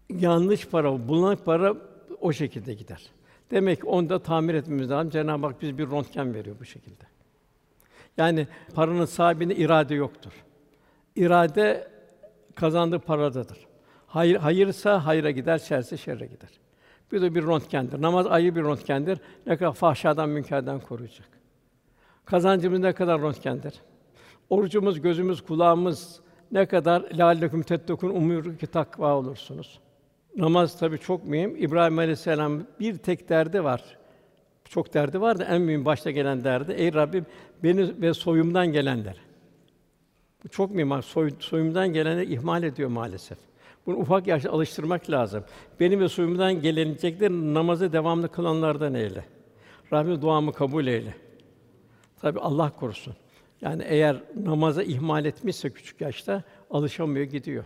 [0.09, 1.75] Yanlış para, bulanık para
[2.21, 3.01] o şekilde gider.
[3.51, 5.09] Demek ki onu da tamir etmemiz lazım.
[5.09, 7.03] Cenab-ı Hak biz bir röntgen veriyor bu şekilde.
[8.17, 10.31] Yani paranın sahibinde irade yoktur.
[11.15, 11.87] İrade
[12.55, 13.57] kazandığı paradadır.
[14.07, 16.49] Hayır hayırsa hayra gider, şerse şerre gider.
[17.11, 18.01] Bir de bir röntgendir.
[18.01, 19.19] Namaz ayı bir röntgendir.
[19.45, 21.27] Ne kadar fahşadan, münkerden koruyacak.
[22.25, 23.73] Kazancımız ne kadar röntgendir.
[24.49, 26.19] Orucumuz, gözümüz, kulağımız
[26.51, 29.79] ne kadar lâlleküm tettekûn umur ki takva olursunuz.
[30.35, 31.55] Namaz tabii çok mühim.
[31.55, 33.97] İbrahim Aleyhisselam bir tek derdi var.
[34.65, 36.71] Çok derdi var en mühim başta gelen derdi.
[36.71, 37.25] Ey Rabbim
[37.63, 39.17] beni ve soyumdan gelenler.
[40.43, 41.03] Bu çok mühim.
[41.03, 43.37] Soy, soyumdan gelenleri ihmal ediyor maalesef.
[43.87, 45.43] Bunu ufak yaşta alıştırmak lazım.
[45.79, 49.25] Benim ve soyumdan gelecekler namazı devamlı kılanlardan eyle.
[49.93, 51.15] Rabbim duamı kabul eyle.
[52.21, 53.15] Tabi Allah korusun.
[53.61, 57.65] Yani eğer namaza ihmal etmişse küçük yaşta alışamıyor gidiyor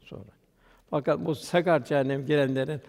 [0.00, 0.30] sonra.
[0.90, 2.80] Fakat bu sakar cehennem gelenlerin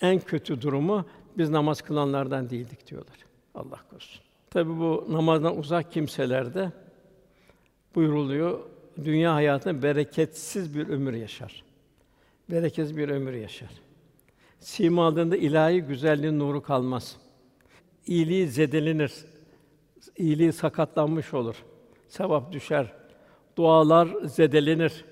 [0.00, 1.06] en kötü durumu
[1.38, 3.16] biz namaz kılanlardan değildik diyorlar.
[3.54, 4.22] Allah korusun.
[4.50, 6.72] Tabi bu namazdan uzak kimselerde
[7.94, 8.60] buyuruluyor
[9.04, 11.64] dünya hayatında bereketsiz bir ömür yaşar.
[12.50, 13.70] Bereketsiz bir ömür yaşar.
[14.60, 17.16] Simalığında ilahi güzelliğin nuru kalmaz.
[18.06, 19.12] İyiliği zedelenir.
[20.16, 21.56] İyiliği sakatlanmış olur.
[22.08, 22.92] Sevap düşer.
[23.56, 25.04] Dualar zedelenir.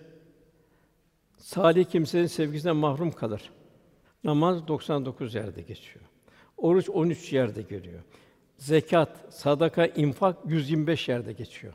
[1.38, 3.50] Salih kimsenin sevgisinden mahrum kalır.
[4.24, 6.04] Namaz 99 yerde geçiyor.
[6.56, 8.00] Oruç 13 yerde geliyor.
[8.56, 11.74] Zekat, sadaka, infak 125 yerde geçiyor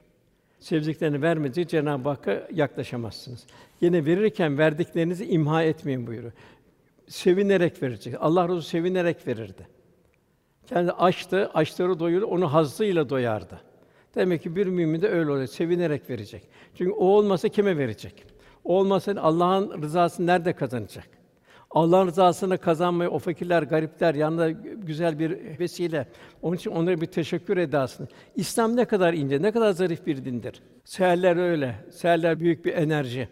[0.59, 3.45] sevdiklerini vermediği Cenab-ı Hakk'a yaklaşamazsınız.
[3.81, 6.33] Yine verirken verdiklerinizi imha etmeyin buyuruyor.
[7.07, 8.15] Sevinerek verecek.
[8.19, 9.67] Allah Resulü sevinerek verirdi.
[10.67, 13.61] Kendi açtı, açları doyurdu, onu hazzıyla doyardı.
[14.15, 16.43] Demek ki bir mümin de öyle oluyor, sevinerek verecek.
[16.75, 18.25] Çünkü o olmasa kime verecek?
[18.63, 21.18] O olmasa Allah'ın rızasını nerede kazanacak?
[21.71, 26.07] Allah'ın rızasını kazanmayı o fakirler, garipler yanında güzel bir vesile.
[26.41, 28.07] Onun için onlara bir teşekkür edasını.
[28.35, 30.61] İslam ne kadar ince, ne kadar zarif bir dindir.
[30.83, 31.75] Seherler öyle.
[31.91, 33.29] Seherler büyük bir enerji.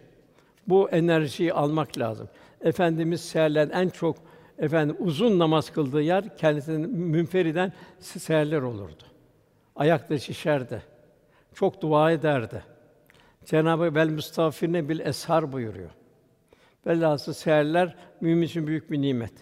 [0.67, 2.29] Bu enerjiyi almak lazım.
[2.61, 4.17] Efendimiz seherler en çok
[4.57, 9.03] efendim uzun namaz kıldığı yer kendisinin münferiden seherler olurdu.
[9.75, 10.83] Ayakta şişerdi.
[11.53, 12.63] Çok dua ederdi.
[13.45, 15.89] Cenab-ı vel müstafirine bil eshar buyuruyor.
[16.87, 19.33] Velhâsıl seherler mümin için büyük bir nimet.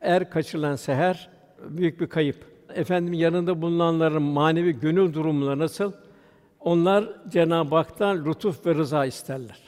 [0.00, 1.30] Eğer kaçırılan seher
[1.68, 2.46] büyük bir kayıp.
[2.74, 5.92] Efendim yanında bulunanların manevi gönül durumları nasıl?
[6.60, 9.58] Onlar Cenab-ı Hak'tan lütuf ve rıza isterler.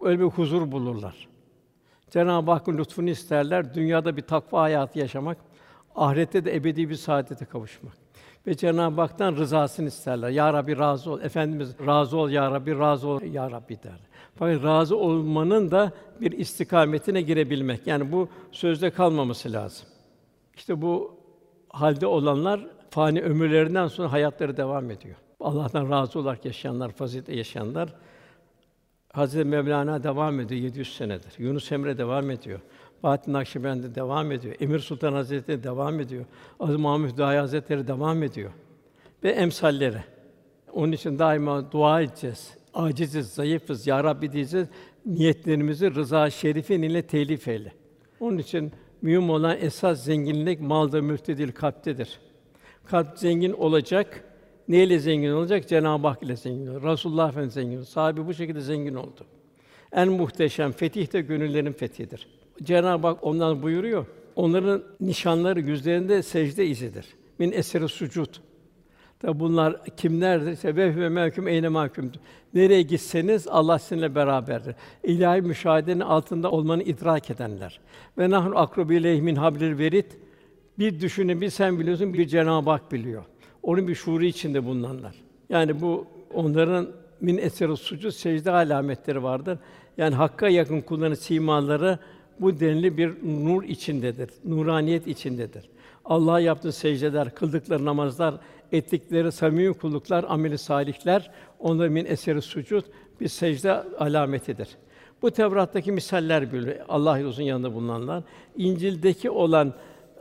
[0.00, 1.28] Öyle bir huzur bulurlar.
[2.10, 3.74] Cenab-ı Hakk'ın lütfunu isterler.
[3.74, 5.38] Dünyada bir takva hayatı yaşamak,
[5.94, 7.96] ahirette de ebedi bir saadete kavuşmak.
[8.46, 10.30] Ve Cenab-ı Hak'tan rızasını isterler.
[10.30, 11.20] Ya Rabbi razı ol.
[11.20, 14.00] Efendimiz razı ol ya Rabbi, razı ol ya Rabbi der.
[14.38, 17.86] Fakat razı olmanın da bir istikametine girebilmek.
[17.86, 19.86] Yani bu sözde kalmaması lazım.
[20.56, 21.14] İşte bu
[21.68, 25.16] halde olanlar fani ömürlerinden sonra hayatları devam ediyor.
[25.40, 27.88] Allah'tan razı olarak yaşayanlar, faziletle yaşayanlar
[29.16, 31.34] Hazreti Mevlana devam ediyor 700 senedir.
[31.38, 32.60] Yunus Emre devam ediyor.
[33.02, 34.54] Bahattin Nakşibendi devam ediyor.
[34.60, 36.24] Emir Sultan Hazretleri devam ediyor.
[36.60, 38.50] Aziz Mahmud Hüdayi Hazretleri devam ediyor.
[39.24, 40.04] Ve emsalleri.
[40.72, 42.55] Onun için daima dua edeceğiz.
[42.76, 43.86] Aciziz, zayıfız.
[43.86, 44.68] Ya Rabbi diyeceğiz.
[45.06, 47.72] Niyetlerimizi rıza şerifin ile telif eyle.
[48.20, 52.20] Onun için mühim olan esas zenginlik malda mülkte değil kalptedir.
[52.84, 54.24] Kalp zengin olacak.
[54.68, 55.68] Neyle zengin olacak?
[55.68, 56.84] Cenab-ı Hak ile zengin olacak.
[56.84, 57.84] Resulullah Efendimiz zengin oldu.
[57.84, 59.26] Sahabe bu şekilde zengin oldu.
[59.92, 62.28] En muhteşem fetih de gönüllerin fethidir.
[62.62, 64.06] Cenab-ı Hak ondan buyuruyor.
[64.36, 67.06] Onların nişanları yüzlerinde secde izidir.
[67.38, 68.34] Min eseri sucud.
[69.20, 70.52] Tabi bunlar kimlerdir?
[70.52, 72.12] İşte ve ve mehkum eyne mahkum.
[72.54, 74.74] Nereye gitseniz Allah sizinle beraberdir.
[75.02, 77.80] İlahi müşahedenin altında olmanı idrak edenler.
[78.18, 80.18] Ve nahnu akrubu ileyhi min hablil verit.
[80.78, 83.24] Bir düşünün, bir sen biliyorsun, bir Cenab-ı Hak biliyor.
[83.62, 85.14] Onun bir şuuru içinde bulunanlar.
[85.48, 86.88] Yani bu onların
[87.20, 89.58] min eseri sucud secde alametleri vardır.
[89.96, 91.98] Yani hakka yakın kulların simaları
[92.40, 94.30] bu denli bir nur içindedir.
[94.44, 95.68] Nuraniyet içindedir.
[96.08, 98.34] Allah'a yaptığı secdeler, kıldıkları namazlar,
[98.72, 102.84] ettikleri samimi kulluklar, ameli salihler onların min eseri sucud
[103.20, 104.68] bir secde alametidir.
[105.22, 108.22] Bu Tevrat'taki misaller böyle Allah yolunun yanında bulunanlar.
[108.56, 109.74] İncil'deki olan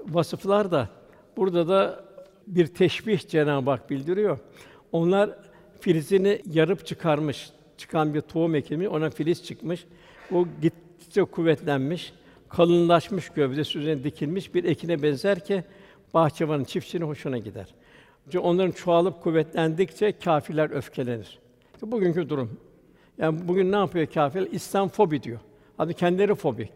[0.08, 0.90] vasıflar da
[1.38, 2.06] burada da
[2.48, 4.40] bir teşbih Cenab-ı Hak bildiriyor.
[4.92, 5.30] Onlar
[5.80, 9.86] filizini yarıp çıkarmış, çıkan bir tohum ekilmiş, ona filiz çıkmış.
[10.32, 12.14] O gittikçe kuvvetlenmiş,
[12.50, 15.64] kalınlaşmış gövdesi üzerine dikilmiş bir ekine benzer ki
[16.16, 17.68] bahçıvanın, çiftçinin hoşuna gider.
[18.26, 21.40] Çünkü onların çoğalıp kuvvetlendikçe kâfirler öfkelenir.
[21.74, 22.60] İşte bugünkü durum.
[23.18, 24.48] Yani bugün ne yapıyor kâfirler?
[24.52, 25.40] İslam fobi diyor.
[25.80, 26.70] Abi kendileri fobik.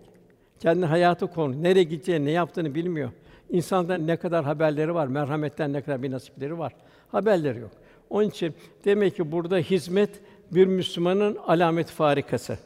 [0.60, 3.10] Kendi hayatı konu, nereye gideceğini, ne yaptığını bilmiyor.
[3.50, 6.74] İnsanların ne kadar haberleri var, merhametten ne kadar bir nasipleri var.
[7.12, 7.72] Haberleri yok.
[8.10, 8.54] Onun için
[8.86, 10.10] demek ki burada hizmet
[10.52, 12.58] bir Müslümanın alamet farikası.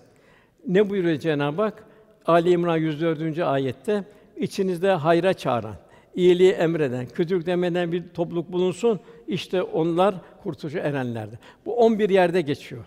[0.68, 1.84] Ne buyuruyor Cenab-ı Hak?
[2.26, 3.40] Ali İmran 104.
[3.40, 4.04] ayette
[4.38, 5.76] içinizde hayra çağıran,
[6.15, 8.99] iyiliği emreden, kötülük demeden bir topluluk bulunsun.
[9.28, 11.39] İşte onlar kurtuluşa erenlerdir.
[11.65, 12.86] Bu 11 yerde geçiyor.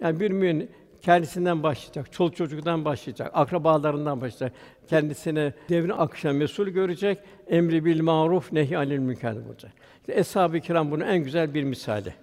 [0.00, 0.70] Yani bir mümin
[1.02, 4.52] kendisinden başlayacak, çoluk çocuktan başlayacak, akrabalarından başlayacak.
[4.88, 9.72] Kendisine devrin akışına mesul görecek, emri bil maruf, nehy anil münker olacak.
[10.00, 12.14] İşte eshab-ı kiram bunun en güzel bir misali.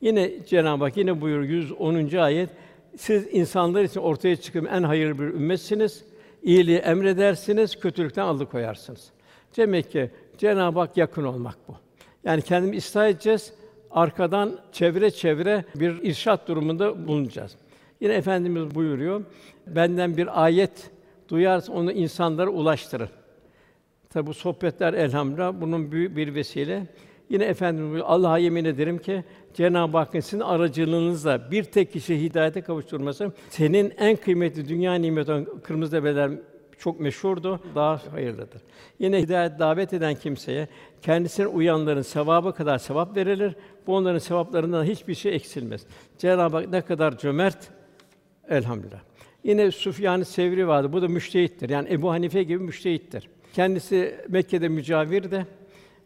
[0.00, 2.16] Yine Cenab-ı Hak yine buyuruyor 110.
[2.16, 2.50] ayet
[2.96, 6.04] siz insanlar için ortaya çıkıp en hayırlı bir ümmetsiniz.
[6.42, 9.13] İyiliği emredersiniz, kötülükten alıkoyarsınız.
[9.56, 11.74] Demek ki Cenab-ı Hak yakın olmak bu.
[12.24, 13.52] Yani kendimizi ıslah edeceğiz,
[13.90, 17.56] arkadan çevre çevre bir irşat durumunda bulunacağız.
[18.00, 19.24] Yine efendimiz buyuruyor.
[19.66, 20.90] Benden bir ayet
[21.28, 23.10] duyarsa onu insanlara ulaştırır.
[24.10, 26.86] Tabi bu sohbetler elhamdülillah bunun büyük bir vesile.
[27.30, 28.02] Yine efendimiz.
[28.04, 34.16] Allah'a yemin ederim ki Cenab-ı Hakk'ın sizin aracılığınızla bir tek kişi hidayete kavuşturması senin en
[34.16, 36.30] kıymetli dünya nimeti olan kırmızı develer
[36.78, 38.62] çok meşhurdu, daha hayırlıdır.
[38.98, 40.68] Yine hidayet davet eden kimseye
[41.02, 43.54] kendisine uyanların sevabı kadar sevap verilir.
[43.86, 45.86] Bu onların sevaplarından hiçbir şey eksilmez.
[46.18, 47.70] Cenab-ı Hak ne kadar cömert
[48.48, 49.00] elhamdülillah.
[49.44, 50.92] Yine Süfyan-ı Sevri vardı.
[50.92, 51.68] Bu da müştehittir.
[51.68, 53.28] Yani Ebu Hanife gibi müştehittir.
[53.54, 55.46] Kendisi Mekke'de mücavir de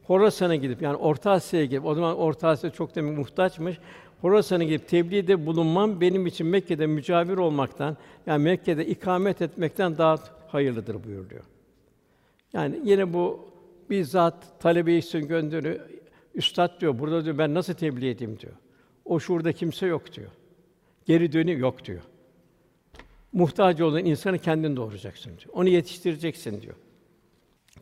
[0.04, 3.78] Horasan'a gidip yani Orta Asya'ya gidip o zaman Orta Asya çok demek muhtaçmış.
[4.20, 11.04] Horasan'a gidip tebliğde bulunmam benim için Mekke'de mücavir olmaktan yani Mekke'de ikamet etmekten daha hayırlıdır
[11.04, 11.44] buyuruyor.
[12.52, 13.50] Yani yine bu
[13.90, 15.80] bizzat talebe için gönderiyor.
[16.34, 18.52] Üstad diyor, burada diyor ben nasıl tebliğ edeyim diyor.
[19.04, 20.30] O şurada kimse yok diyor.
[21.06, 22.02] Geri dönüyor yok diyor.
[23.32, 25.50] muhtaç olan insanı kendin doğuracaksın diyor.
[25.52, 26.74] Onu yetiştireceksin diyor.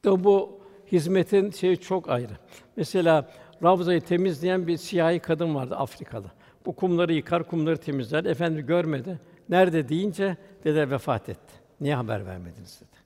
[0.02, 0.60] Tabi bu
[0.92, 2.32] hizmetin şeyi çok ayrı.
[2.76, 3.30] Mesela
[3.62, 6.26] Ravza'yı temizleyen bir siyahi kadın vardı Afrikalı.
[6.66, 8.24] Bu kumları yıkar, kumları temizler.
[8.24, 9.18] Efendi görmedi.
[9.48, 11.65] Nerede deyince dede vefat etti.
[11.80, 12.96] Niye haber vermediniz dedi.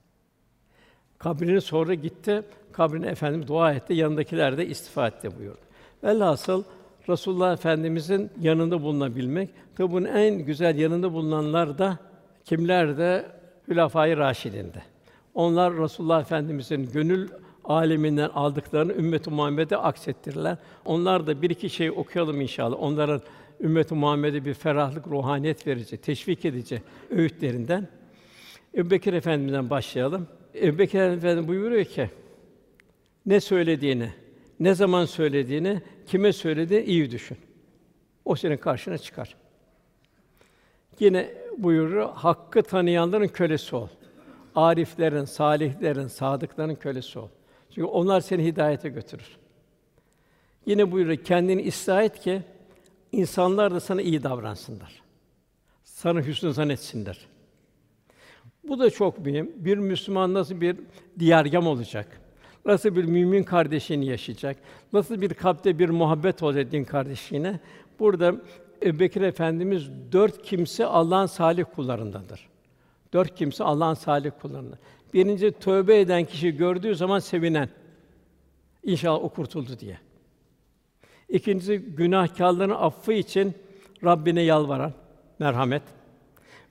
[1.17, 2.43] Kabrine sonra gitti.
[2.71, 3.93] Kabrine efendim dua etti.
[3.93, 5.59] Yanındakiler de istifa etti buyurdu.
[6.03, 6.63] Velhasıl
[7.09, 9.49] Resulullah Efendimizin yanında bulunabilmek.
[9.75, 11.97] Tabi bunun en güzel yanında bulunanlar da
[12.45, 13.25] kimler de
[13.67, 14.81] Hülefâ-i Raşidinde.
[15.33, 17.29] Onlar Resulullah Efendimizin gönül
[17.63, 20.57] aleminden aldıklarını ümmet-i Muhammed'e aksettirirler.
[20.85, 22.77] Onlar da bir iki şey okuyalım inşallah.
[22.79, 23.21] Onların
[23.59, 27.87] ümmet-i Muhammed'e bir ferahlık, ruhaniyet verici, teşvik edici öğütlerinden.
[28.75, 30.27] Ebubekir Efendimizden başlayalım.
[30.55, 32.09] Ebubekir Efendimiz buyuruyor ki
[33.25, 34.13] ne söylediğini,
[34.59, 37.37] ne zaman söylediğini, kime söylediğini iyi düşün.
[38.25, 39.35] O senin karşına çıkar.
[40.99, 43.87] Yine buyuruyor, hakkı tanıyanların kölesi ol.
[44.55, 47.27] Ariflerin, salihlerin, sadıkların kölesi ol.
[47.69, 49.37] Çünkü onlar seni hidayete götürür.
[50.65, 52.41] Yine buyuruyor, kendini ıslah et ki
[53.11, 55.01] insanlar da sana iyi davransınlar.
[55.83, 57.27] Sana hüsnü zannetsinler.
[58.63, 59.51] Bu da çok mühim.
[59.55, 60.77] Bir Müslüman nasıl bir
[61.19, 62.21] diyargam olacak?
[62.65, 64.57] Nasıl bir mümin kardeşini yaşayacak?
[64.93, 67.59] Nasıl bir kalpte bir muhabbet olacak kardeşine?
[67.99, 68.35] Burada
[68.83, 72.49] Ebubekir Efendimiz dört kimse Allah'ın salih kullarındandır.
[73.13, 74.77] Dört kimse Allah'ın salih kullarından.
[75.13, 77.69] Birinci tövbe eden kişi gördüğü zaman sevinen.
[78.83, 79.97] İnşallah o kurtuldu diye.
[81.29, 83.53] İkincisi günahkârların affı için
[84.03, 84.93] Rabbine yalvaran,
[85.39, 85.81] merhamet.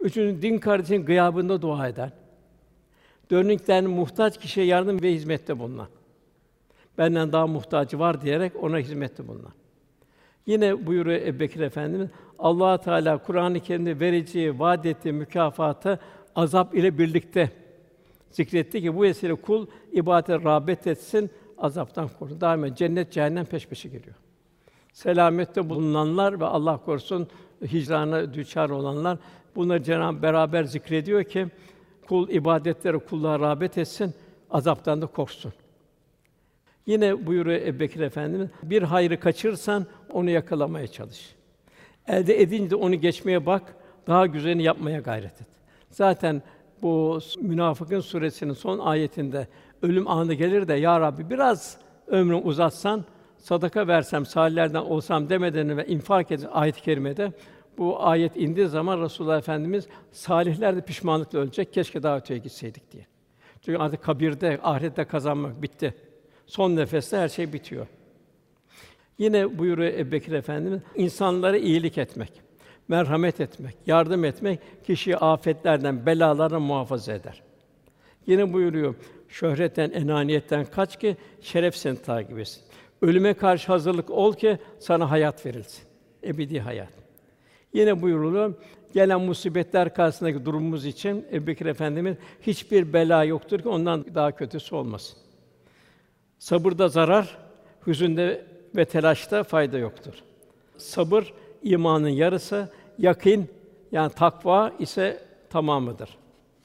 [0.01, 2.13] Üçüncü din kardeşinin gıyabında dua eden.
[3.31, 5.89] Dönükten muhtaç kişiye yardım ve hizmette bulunan.
[6.99, 9.53] Benden daha muhtacı var diyerek ona hizmette bulunan.
[10.47, 12.09] Yine buyuruyor Ebubekir Efendimiz,
[12.39, 15.99] Allah Teala Kur'an-ı Kerim'de vereceği vaad ettiği mükafatı
[16.35, 17.51] azap ile birlikte
[18.31, 22.41] zikretti ki bu vesile kul ibadete rağbet etsin, azaptan korun.
[22.41, 24.17] Daima cennet cehennem peş peşe geliyor.
[24.93, 27.29] Selamette bulunanlar ve Allah korusun
[27.63, 29.19] hicrana düçar olanlar
[29.57, 31.47] bunları Cenab-ı beraber zikrediyor ki
[32.09, 34.15] kul ibadetlere kulluğa rağbet etsin,
[34.51, 35.53] azaptan da korksun.
[36.87, 41.35] Yine buyuruyor Ebubekir Efendimiz, bir hayrı kaçırsan onu yakalamaya çalış.
[42.09, 43.75] Elde edince onu geçmeye bak,
[44.07, 45.47] daha güzelini yapmaya gayret et.
[45.91, 46.43] Zaten
[46.83, 49.49] bu Münafıkın suresinin son ayetinde
[49.83, 51.77] ölüm anı gelir de ya Rabbi biraz
[52.07, 53.05] ömrümü uzatsan
[53.41, 57.33] sadaka versem, salihlerden olsam demeden ve infak edin ayet-i kerimede
[57.79, 61.73] bu ayet indiği zaman Resulullah Efendimiz salihler de pişmanlıkla ölecek.
[61.73, 63.07] Keşke daha öteye gitseydik diye.
[63.63, 65.95] Çünkü artık kabirde, ahirette kazanmak bitti.
[66.47, 67.87] Son nefeste her şey bitiyor.
[69.19, 72.33] Yine buyuruyor Ebubekir Efendimiz, insanlara iyilik etmek,
[72.89, 77.43] merhamet etmek, yardım etmek kişiyi afetlerden, belalardan muhafaza eder.
[78.27, 78.95] Yine buyuruyor,
[79.29, 82.63] şöhretten, enaniyetten kaç ki şeref seni takip etsin.
[83.03, 85.85] Ölüme karşı hazırlık ol ki sana hayat verilsin.
[86.25, 86.93] Ebedi hayat.
[87.73, 88.55] Yine buyuruluyor,
[88.95, 95.19] gelen musibetler karşısındaki durumumuz için Ebubekir Efendimiz hiçbir bela yoktur ki ondan daha kötüsü olmasın.
[96.39, 97.39] Sabırda zarar,
[97.87, 98.45] hüzünde
[98.77, 100.15] ve telaşta fayda yoktur.
[100.77, 103.49] Sabır imanın yarısı, yakın
[103.93, 106.17] yani takva ise tamamıdır.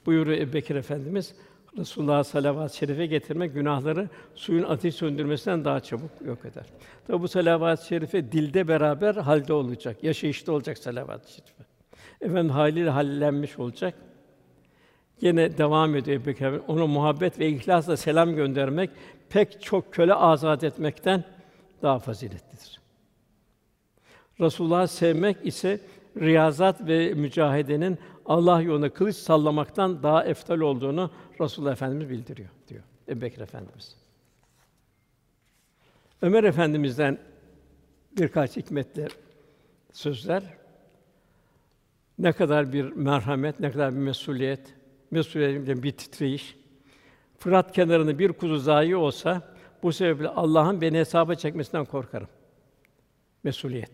[0.06, 1.34] Buyuruyor Ebubekir Efendimiz.
[1.78, 6.64] Resulullah salavat şerife getirmek günahları suyun ateş söndürmesinden daha çabuk yok eder.
[7.06, 11.64] Tabi bu salavat-ı şerife dilde beraber halde olacak, yaşayışta olacak salavat-ı şerife.
[12.20, 13.94] Efendim haliyle hallenmiş olacak.
[15.20, 18.90] Yine devam ediyor Ebubekir Ona muhabbet ve ihlasla selam göndermek
[19.28, 21.24] pek çok köle azat etmekten
[21.82, 22.80] daha faziletlidir.
[24.40, 25.80] Resulullah sevmek ise
[26.20, 31.10] riyazat ve mücahedenin Allah yolunda kılıç sallamaktan daha eftal olduğunu
[31.40, 33.96] Resulullah Efendimiz bildiriyor diyor Ebubekir Efendimiz.
[36.22, 37.18] Ömer Efendimiz'den
[38.18, 39.08] birkaç hikmetli
[39.92, 40.42] sözler.
[42.18, 44.74] Ne kadar bir merhamet, ne kadar bir mesuliyet,
[45.10, 46.56] mesuliyetin bir titreyiş.
[47.38, 52.28] Fırat kenarında bir kuzu zayi olsa bu sebeple Allah'ın beni hesaba çekmesinden korkarım.
[53.42, 53.90] Mesuliyet.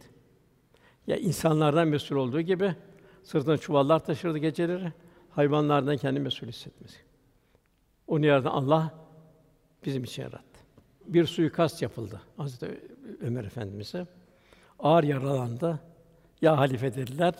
[1.07, 2.75] Ya insanlardan mesul olduğu gibi
[3.23, 4.93] sırtına çuvallar taşırdı geceleri,
[5.31, 6.99] hayvanlardan kendi mesul hissetmesi.
[8.07, 8.95] Onu yerden Allah
[9.85, 10.61] bizim için yarattı.
[11.07, 12.81] Bir suikast yapıldı Hazreti
[13.21, 14.07] Ömer Efendimize.
[14.79, 15.81] Ağır yaralandı.
[16.43, 17.35] Ya halife dediler.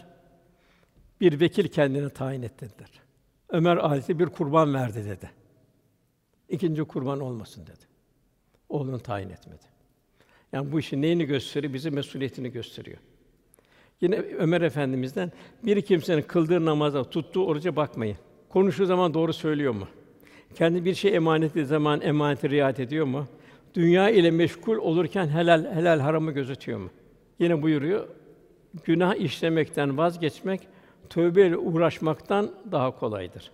[1.21, 2.91] Bir vekil kendine tayin et dediler.
[3.49, 5.31] Ömer ailesi bir kurban verdi dedi.
[6.49, 7.85] İkinci kurban olmasın dedi.
[8.69, 9.65] Oğlunu tayin etmedi.
[10.53, 11.75] Yani bu işin neyini gösteriyor?
[11.75, 12.99] Bizi mesuliyetini gösteriyor.
[14.03, 15.33] Yine Ömer Efendimiz'den
[15.63, 18.17] bir kimsenin kıldığı namaza, tuttuğu oruca bakmayın.
[18.49, 19.89] Konuştuğu zaman doğru söylüyor mu?
[20.55, 23.27] Kendi bir şey emanet zaman emaneti riayet ediyor mu?
[23.75, 26.91] Dünya ile meşgul olurken helal helal haramı gözetiyor mu?
[27.39, 28.09] Yine buyuruyor.
[28.85, 30.61] Günah işlemekten vazgeçmek
[31.11, 33.51] tövbeyle uğraşmaktan daha kolaydır.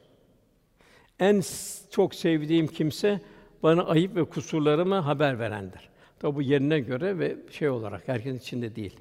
[1.21, 1.43] En
[1.91, 3.21] çok sevdiğim kimse
[3.63, 5.89] bana ayıp ve kusurlarımı haber verendir.
[6.21, 9.01] Tabi bu yerine göre ve şey olarak herkesin içinde değil.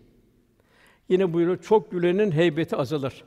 [1.09, 3.23] Yine buyuruyor çok gülenin heybeti azalır.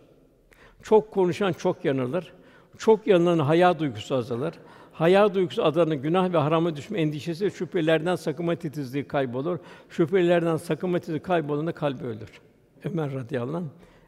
[0.83, 2.33] Çok konuşan çok yanılır.
[2.79, 4.55] Çok yanılan haya duygusu azalır.
[4.93, 9.59] Haya duygusu azalanın günah ve harama düşme endişesi şüphelerden sakınma titizliği kaybolur.
[9.89, 12.41] Şüphelerden sakınma titizliği kaybolunca kalbi ölür.
[12.85, 13.65] Ömer radıyallahu anh,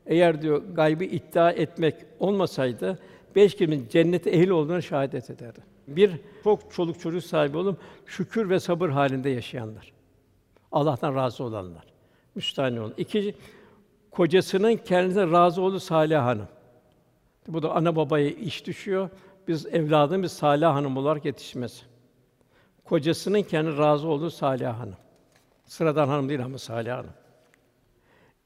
[0.07, 2.99] eğer diyor gaybı iddia etmek olmasaydı
[3.37, 5.61] beş kişinin cennete ehil olduğuna şehadet ederdi.
[5.89, 6.13] Bir
[6.45, 9.93] çok çoluk çocuk sahibi olup şükür ve sabır halinde yaşayanlar.
[10.73, 11.85] Allah'tan razı olanlar.
[12.35, 12.95] Müstahni olun.
[12.97, 13.35] İki,
[14.13, 16.49] kocasının kendisine razı olduğu salih hanım.
[17.49, 19.11] Bu da ana babaya iş düşüyor.
[19.49, 21.85] Biz evladın bir salih hanım olarak yetişmesi.
[22.85, 24.97] Kocasının kendi razı olduğu salih hanım.
[25.65, 27.11] Sıradan hanım değil ama salih hanım.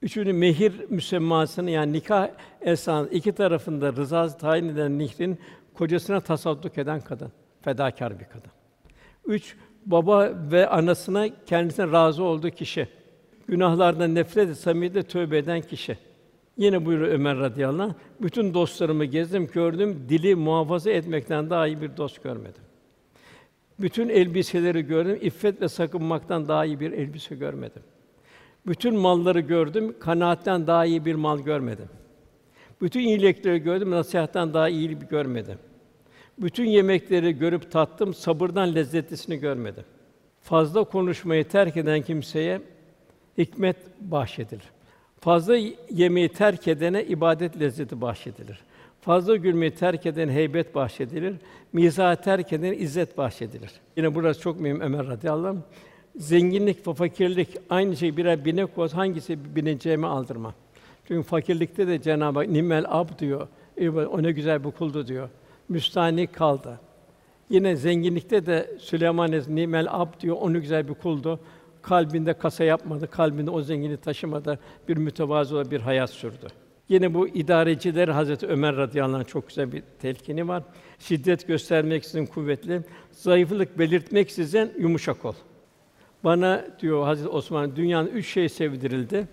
[0.02, 2.28] Üçüncü mehir müsemmasını yani nikah
[2.60, 5.40] esnasında iki tarafında rızası tayin eden nihrin
[5.74, 8.50] kocasına tasadduk eden kadın, fedakar bir kadın.
[9.24, 9.56] Üç,
[9.86, 12.88] baba ve anasına kendisine razı olduğu kişi.
[13.48, 15.98] Günahlardan nefret et, samimiyetle tövbe eden kişi.
[16.56, 21.96] Yine buyuruyor Ömer radıyallahu anh, bütün dostlarımı gezdim, gördüm, dili muhafaza etmekten daha iyi bir
[21.96, 22.62] dost görmedim.
[23.78, 27.82] Bütün elbiseleri gördüm, iffet ve sakınmaktan daha iyi bir elbise görmedim.
[28.66, 31.88] Bütün malları gördüm, kanaatten daha iyi bir mal görmedim.
[32.80, 35.58] Bütün iyilikleri gördüm, nasihatten daha iyi bir görmedim.
[36.38, 39.84] Bütün yemekleri görüp tattım, sabırdan lezzetlisini görmedim.
[40.40, 42.60] Fazla konuşmayı terk eden kimseye
[43.38, 44.62] hikmet bahşedilir.
[45.20, 45.56] Fazla
[45.90, 48.60] yemeği terk edene ibadet lezzeti bahşedilir.
[49.00, 51.34] Fazla gülmeyi terk edene heybet bahşedilir.
[51.72, 53.70] Mizahı terk edene izzet bahşedilir.
[53.96, 55.56] Yine burası çok mühim Ömer radıyallahu anh.
[56.16, 60.54] Zenginlik ve fakirlik aynı şey birer binek olsa hangisi bineceğimi aldırma.
[61.08, 63.48] Çünkü fakirlikte de Cenab-ı Hak nimmel ab diyor.
[63.76, 65.28] "Eyvah, O ne güzel bir kuldu diyor.
[65.68, 66.80] Müstahni kaldı.
[67.50, 70.36] Yine zenginlikte de Süleyman nimel ab diyor.
[70.40, 71.40] Onu güzel bir kuldu.
[71.88, 74.58] Kalbinde kasa yapmadı, kalbinde o zenginliği taşımadı.
[74.88, 76.46] Bir mütevazı bir hayat sürdü.
[76.88, 80.62] Yine bu idareciler Hazreti Ömer radıyallahu anh çok güzel bir telkini var.
[80.98, 82.82] Şiddet göstermeksizin kuvvetli,
[83.12, 85.34] zayıflık belirtmeksizin yumuşak ol.
[86.24, 89.28] Bana diyor Hazreti Osman dünyanın üç şey sevdirildi.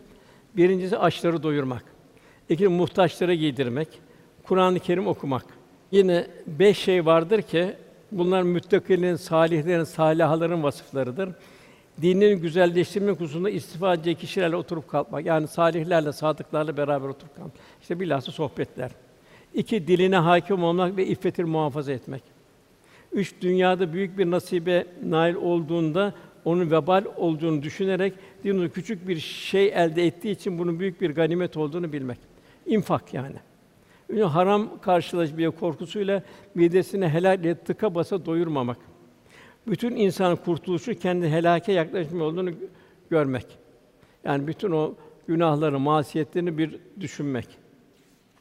[0.58, 1.84] Birincisi açları doyurmak.
[2.49, 3.88] İki muhtaçları giydirmek.
[4.43, 5.45] Kur'an-ı Kerim okumak.
[5.91, 7.74] Yine beş şey vardır ki
[8.12, 11.30] bunlar müttakinin, salihlerin, salihaların vasıflarıdır.
[12.01, 15.25] Dinini güzelleştirmek hususunda istifa edecek kişilerle oturup kalkmak.
[15.25, 17.55] Yani salihlerle, sadıklarla beraber oturup kalkmak.
[17.81, 18.91] İşte bilhassa sohbetler.
[19.53, 22.23] İki, diline hakim olmak ve iffetini muhafaza etmek.
[23.11, 26.13] Üç, dünyada büyük bir nasibe nail olduğunda
[26.45, 28.13] onun vebal olduğunu düşünerek
[28.43, 32.17] dininde küçük bir şey elde ettiği için bunun büyük bir ganimet olduğunu bilmek.
[32.65, 33.35] İnfak yani.
[34.09, 36.23] Ünlü haram karşılaşmaya korkusuyla
[36.55, 38.77] midesine helal tıka basa doyurmamak.
[39.68, 42.68] Bütün insan kurtuluşu kendi helake yaklaşma olduğunu gö-
[43.09, 43.45] görmek.
[44.24, 44.95] Yani bütün o
[45.28, 47.47] günahları, masiyetlerini bir düşünmek.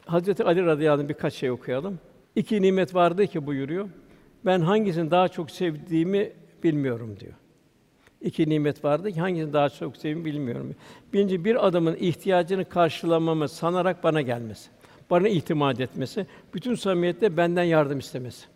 [0.05, 1.99] Hazreti Ali radıyallahu anh birkaç şey okuyalım.
[2.35, 3.89] İki nimet vardı ki buyuruyor.
[4.45, 6.31] Ben hangisini daha çok sevdiğimi
[6.63, 7.33] bilmiyorum diyor.
[8.21, 10.75] İki nimet vardı ki hangisini daha çok sevdiğimi bilmiyorum.
[11.13, 14.69] Birinci bir adamın ihtiyacını karşılamamı sanarak bana gelmesi,
[15.09, 18.52] bana itimat etmesi, bütün samimiyetle benden yardım istemesi.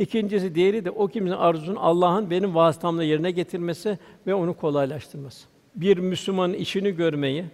[0.00, 5.48] İkincisi diğeri de o kimsenin arzusunu Allah'ın benim vasıtamla yerine getirmesi ve onu kolaylaştırması.
[5.74, 7.44] Bir Müslümanın işini görmeyi,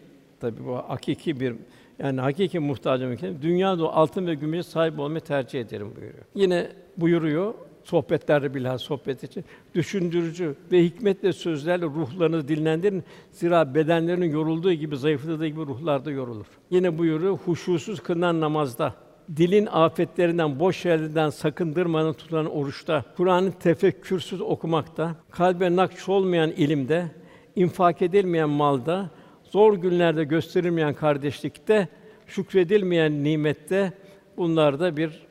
[0.40, 1.54] tabi bu hakiki bir
[1.98, 6.24] yani hakiki muhtacım ülke, dünyada altın ve gümüşe sahip olmayı tercih ederim buyuruyor.
[6.34, 9.44] Yine buyuruyor sohbetlerde bilhassa sohbet için
[9.74, 13.04] düşündürücü ve hikmetle sözlerle ruhlarınızı dinlendirin.
[13.32, 16.46] Zira bedenlerinin yorulduğu gibi zayıfladığı gibi ruhlar da yorulur.
[16.70, 18.94] Yine buyuruyor huşusuz kılınan namazda
[19.36, 27.10] dilin afetlerinden, boş yerlerden sakındırmanın tutulan oruçta, Kur'an'ı tefekkürsüz okumakta, kalbe nakş olmayan ilimde,
[27.56, 29.10] infak edilmeyen malda,
[29.42, 31.88] zor günlerde gösterilmeyen kardeşlikte,
[32.26, 33.92] şükredilmeyen nimette
[34.36, 35.26] bunlarda bir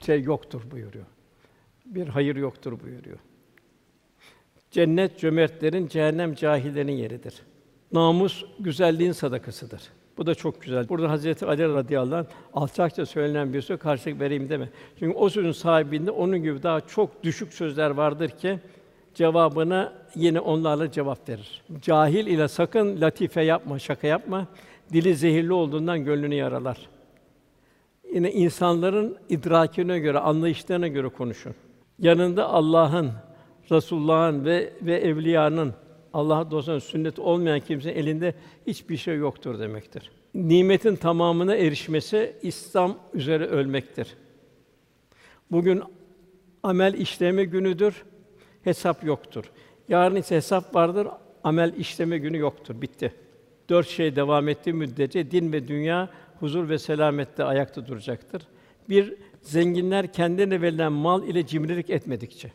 [0.00, 1.06] şey yoktur buyuruyor.
[1.86, 3.18] Bir hayır yoktur buyuruyor.
[4.70, 7.42] Cennet cömertlerin, cehennem cahillerin yeridir.
[7.92, 9.82] Namus güzelliğin sadakasıdır.
[10.20, 10.88] Bu da çok güzel.
[10.88, 14.68] Burada Hazreti Ali radıyallahu anh alçakça söylenen bir söz karşılık vereyim deme.
[14.98, 18.58] Çünkü o sözün sahibinde onun gibi daha çok düşük sözler vardır ki
[19.14, 21.62] cevabına yine onlarla cevap verir.
[21.82, 24.46] Cahil ile sakın latife yapma, şaka yapma.
[24.92, 26.88] Dili zehirli olduğundan gönlünü yaralar.
[28.14, 31.54] Yine insanların idrakine göre, anlayışlarına göre konuşun.
[31.98, 33.12] Yanında Allah'ın,
[33.70, 35.74] Resulullah'ın ve ve evliyanın
[36.12, 38.34] Allah dostunun sünnet olmayan kimsenin elinde
[38.66, 40.10] hiçbir şey yoktur demektir.
[40.34, 44.16] Nimetin tamamına erişmesi İslam üzere ölmektir.
[45.50, 45.82] Bugün
[46.62, 48.04] amel işleme günüdür,
[48.64, 49.44] hesap yoktur.
[49.88, 51.08] Yarın ise hesap vardır,
[51.44, 52.82] amel işleme günü yoktur.
[52.82, 53.14] Bitti.
[53.68, 58.42] Dört şey devam ettiği müddetçe din ve dünya huzur ve selamette ayakta duracaktır.
[58.88, 62.52] Bir, zenginler kendilerine verilen mal ile cimrilik etmedikçe.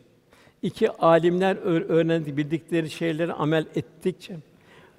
[0.66, 1.56] İki, alimler
[1.88, 4.36] öğrendi bildikleri şeyleri amel ettikçe.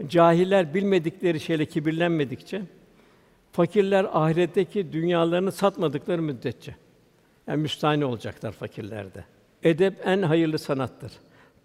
[0.07, 2.61] Cahiller bilmedikleri şeyle kibirlenmedikçe.
[3.51, 6.75] Fakirler ahiretteki dünyalarını satmadıkları müddetçe.
[7.47, 9.23] Yani müstahni olacaklar fakirlerde.
[9.63, 11.11] Edep en hayırlı sanattır.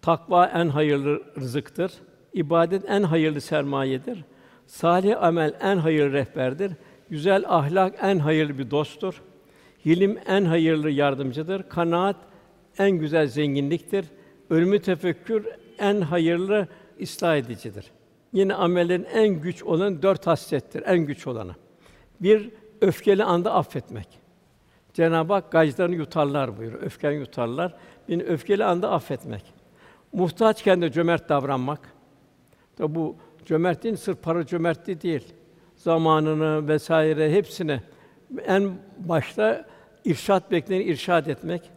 [0.01, 1.91] Takva en hayırlı rızıktır.
[2.33, 4.23] İbadet en hayırlı sermayedir.
[4.67, 6.71] Salih amel en hayırlı rehberdir.
[7.09, 9.21] Güzel ahlak en hayırlı bir dosttur.
[9.85, 11.63] Hilim en hayırlı yardımcıdır.
[11.69, 12.15] Kanaat
[12.77, 14.05] en güzel zenginliktir.
[14.49, 15.47] Ölümü tefekkür
[15.79, 16.67] en hayırlı
[17.01, 17.91] ıslah edicidir.
[18.33, 21.55] Yine amellerin en güç olan dört haslettir, en güç olanı.
[22.21, 22.49] Bir,
[22.81, 24.07] öfkeli anda affetmek.
[24.93, 26.83] Cenab-ı Hak gaclarını yutarlar buyuruyor.
[26.83, 27.75] Öfkeni yutarlar.
[28.09, 29.53] Bir öfkeli anda affetmek.
[30.13, 31.79] Muhtaçken de cömert davranmak.
[32.75, 33.15] Tabi bu
[33.45, 35.33] cömertliğin sırf para cömertliği değil.
[35.75, 37.83] Zamanını vesaire hepsine
[38.45, 39.65] en başta
[40.05, 41.71] irşat bekleyeni irşad etmek.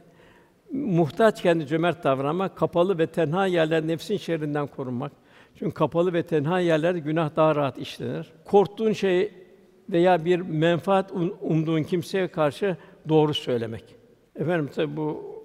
[0.76, 5.12] Muhtaç kendi cömert davranmak, kapalı ve tenha yerler nefsin şerrinden korunmak.
[5.58, 8.32] Çünkü kapalı ve tenha yerlerde günah daha rahat işlenir.
[8.44, 9.32] Korktuğun şey
[9.90, 12.76] veya bir menfaat um, umduğun kimseye karşı
[13.08, 13.84] doğru söylemek.
[14.36, 15.36] Efendim tabi bu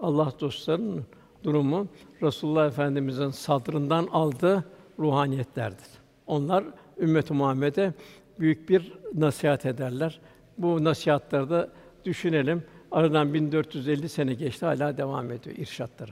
[0.00, 1.04] Allah dostlarının
[1.44, 1.88] durumu
[2.22, 4.64] Resulullah Efendimizin sadrından aldığı
[4.98, 5.88] ruhaniyetlerdir.
[6.26, 6.64] Onlar
[6.98, 7.92] ümmet-i Muhammed'e
[8.40, 10.20] büyük bir nasihat ederler.
[10.58, 11.68] Bu nasihatları da
[12.04, 12.62] düşünelim.
[12.92, 16.10] Aradan 1450 sene geçti hala devam ediyor irşatları.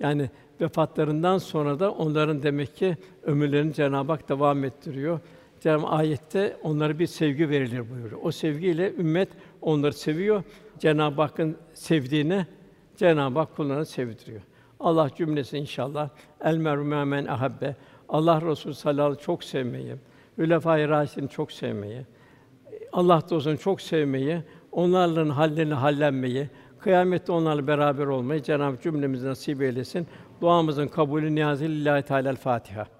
[0.00, 5.20] Yani vefatlarından sonra da onların demek ki ömürlerini Cenab-ı Hak devam ettiriyor.
[5.60, 8.20] Cenab-ı ayette onlara bir sevgi verilir buyuruyor.
[8.22, 9.28] O sevgiyle ümmet
[9.60, 10.42] onları seviyor.
[10.78, 12.46] Cenab-ı Hakk'ın sevdiğine
[12.96, 14.40] Cenab-ı Hak kullarını sevdiriyor.
[14.80, 16.08] Allah cümlesi inşallah
[16.44, 17.76] el merhum men ahabbe.
[18.08, 19.94] Allah Resulü sallallahu aleyhi çok sevmeyi,
[20.38, 22.02] Hülefâ-i çok sevmeyi,
[22.92, 24.42] Allah dostunu çok sevmeyi,
[24.72, 30.06] onlarla hallerini hallenmeyi, kıyamette onlarla beraber olmayı Cenab-ı cümlemize nasip eylesin.
[30.40, 32.99] Duamızın kabulü niyazı lillahi teâlâ Fatiha.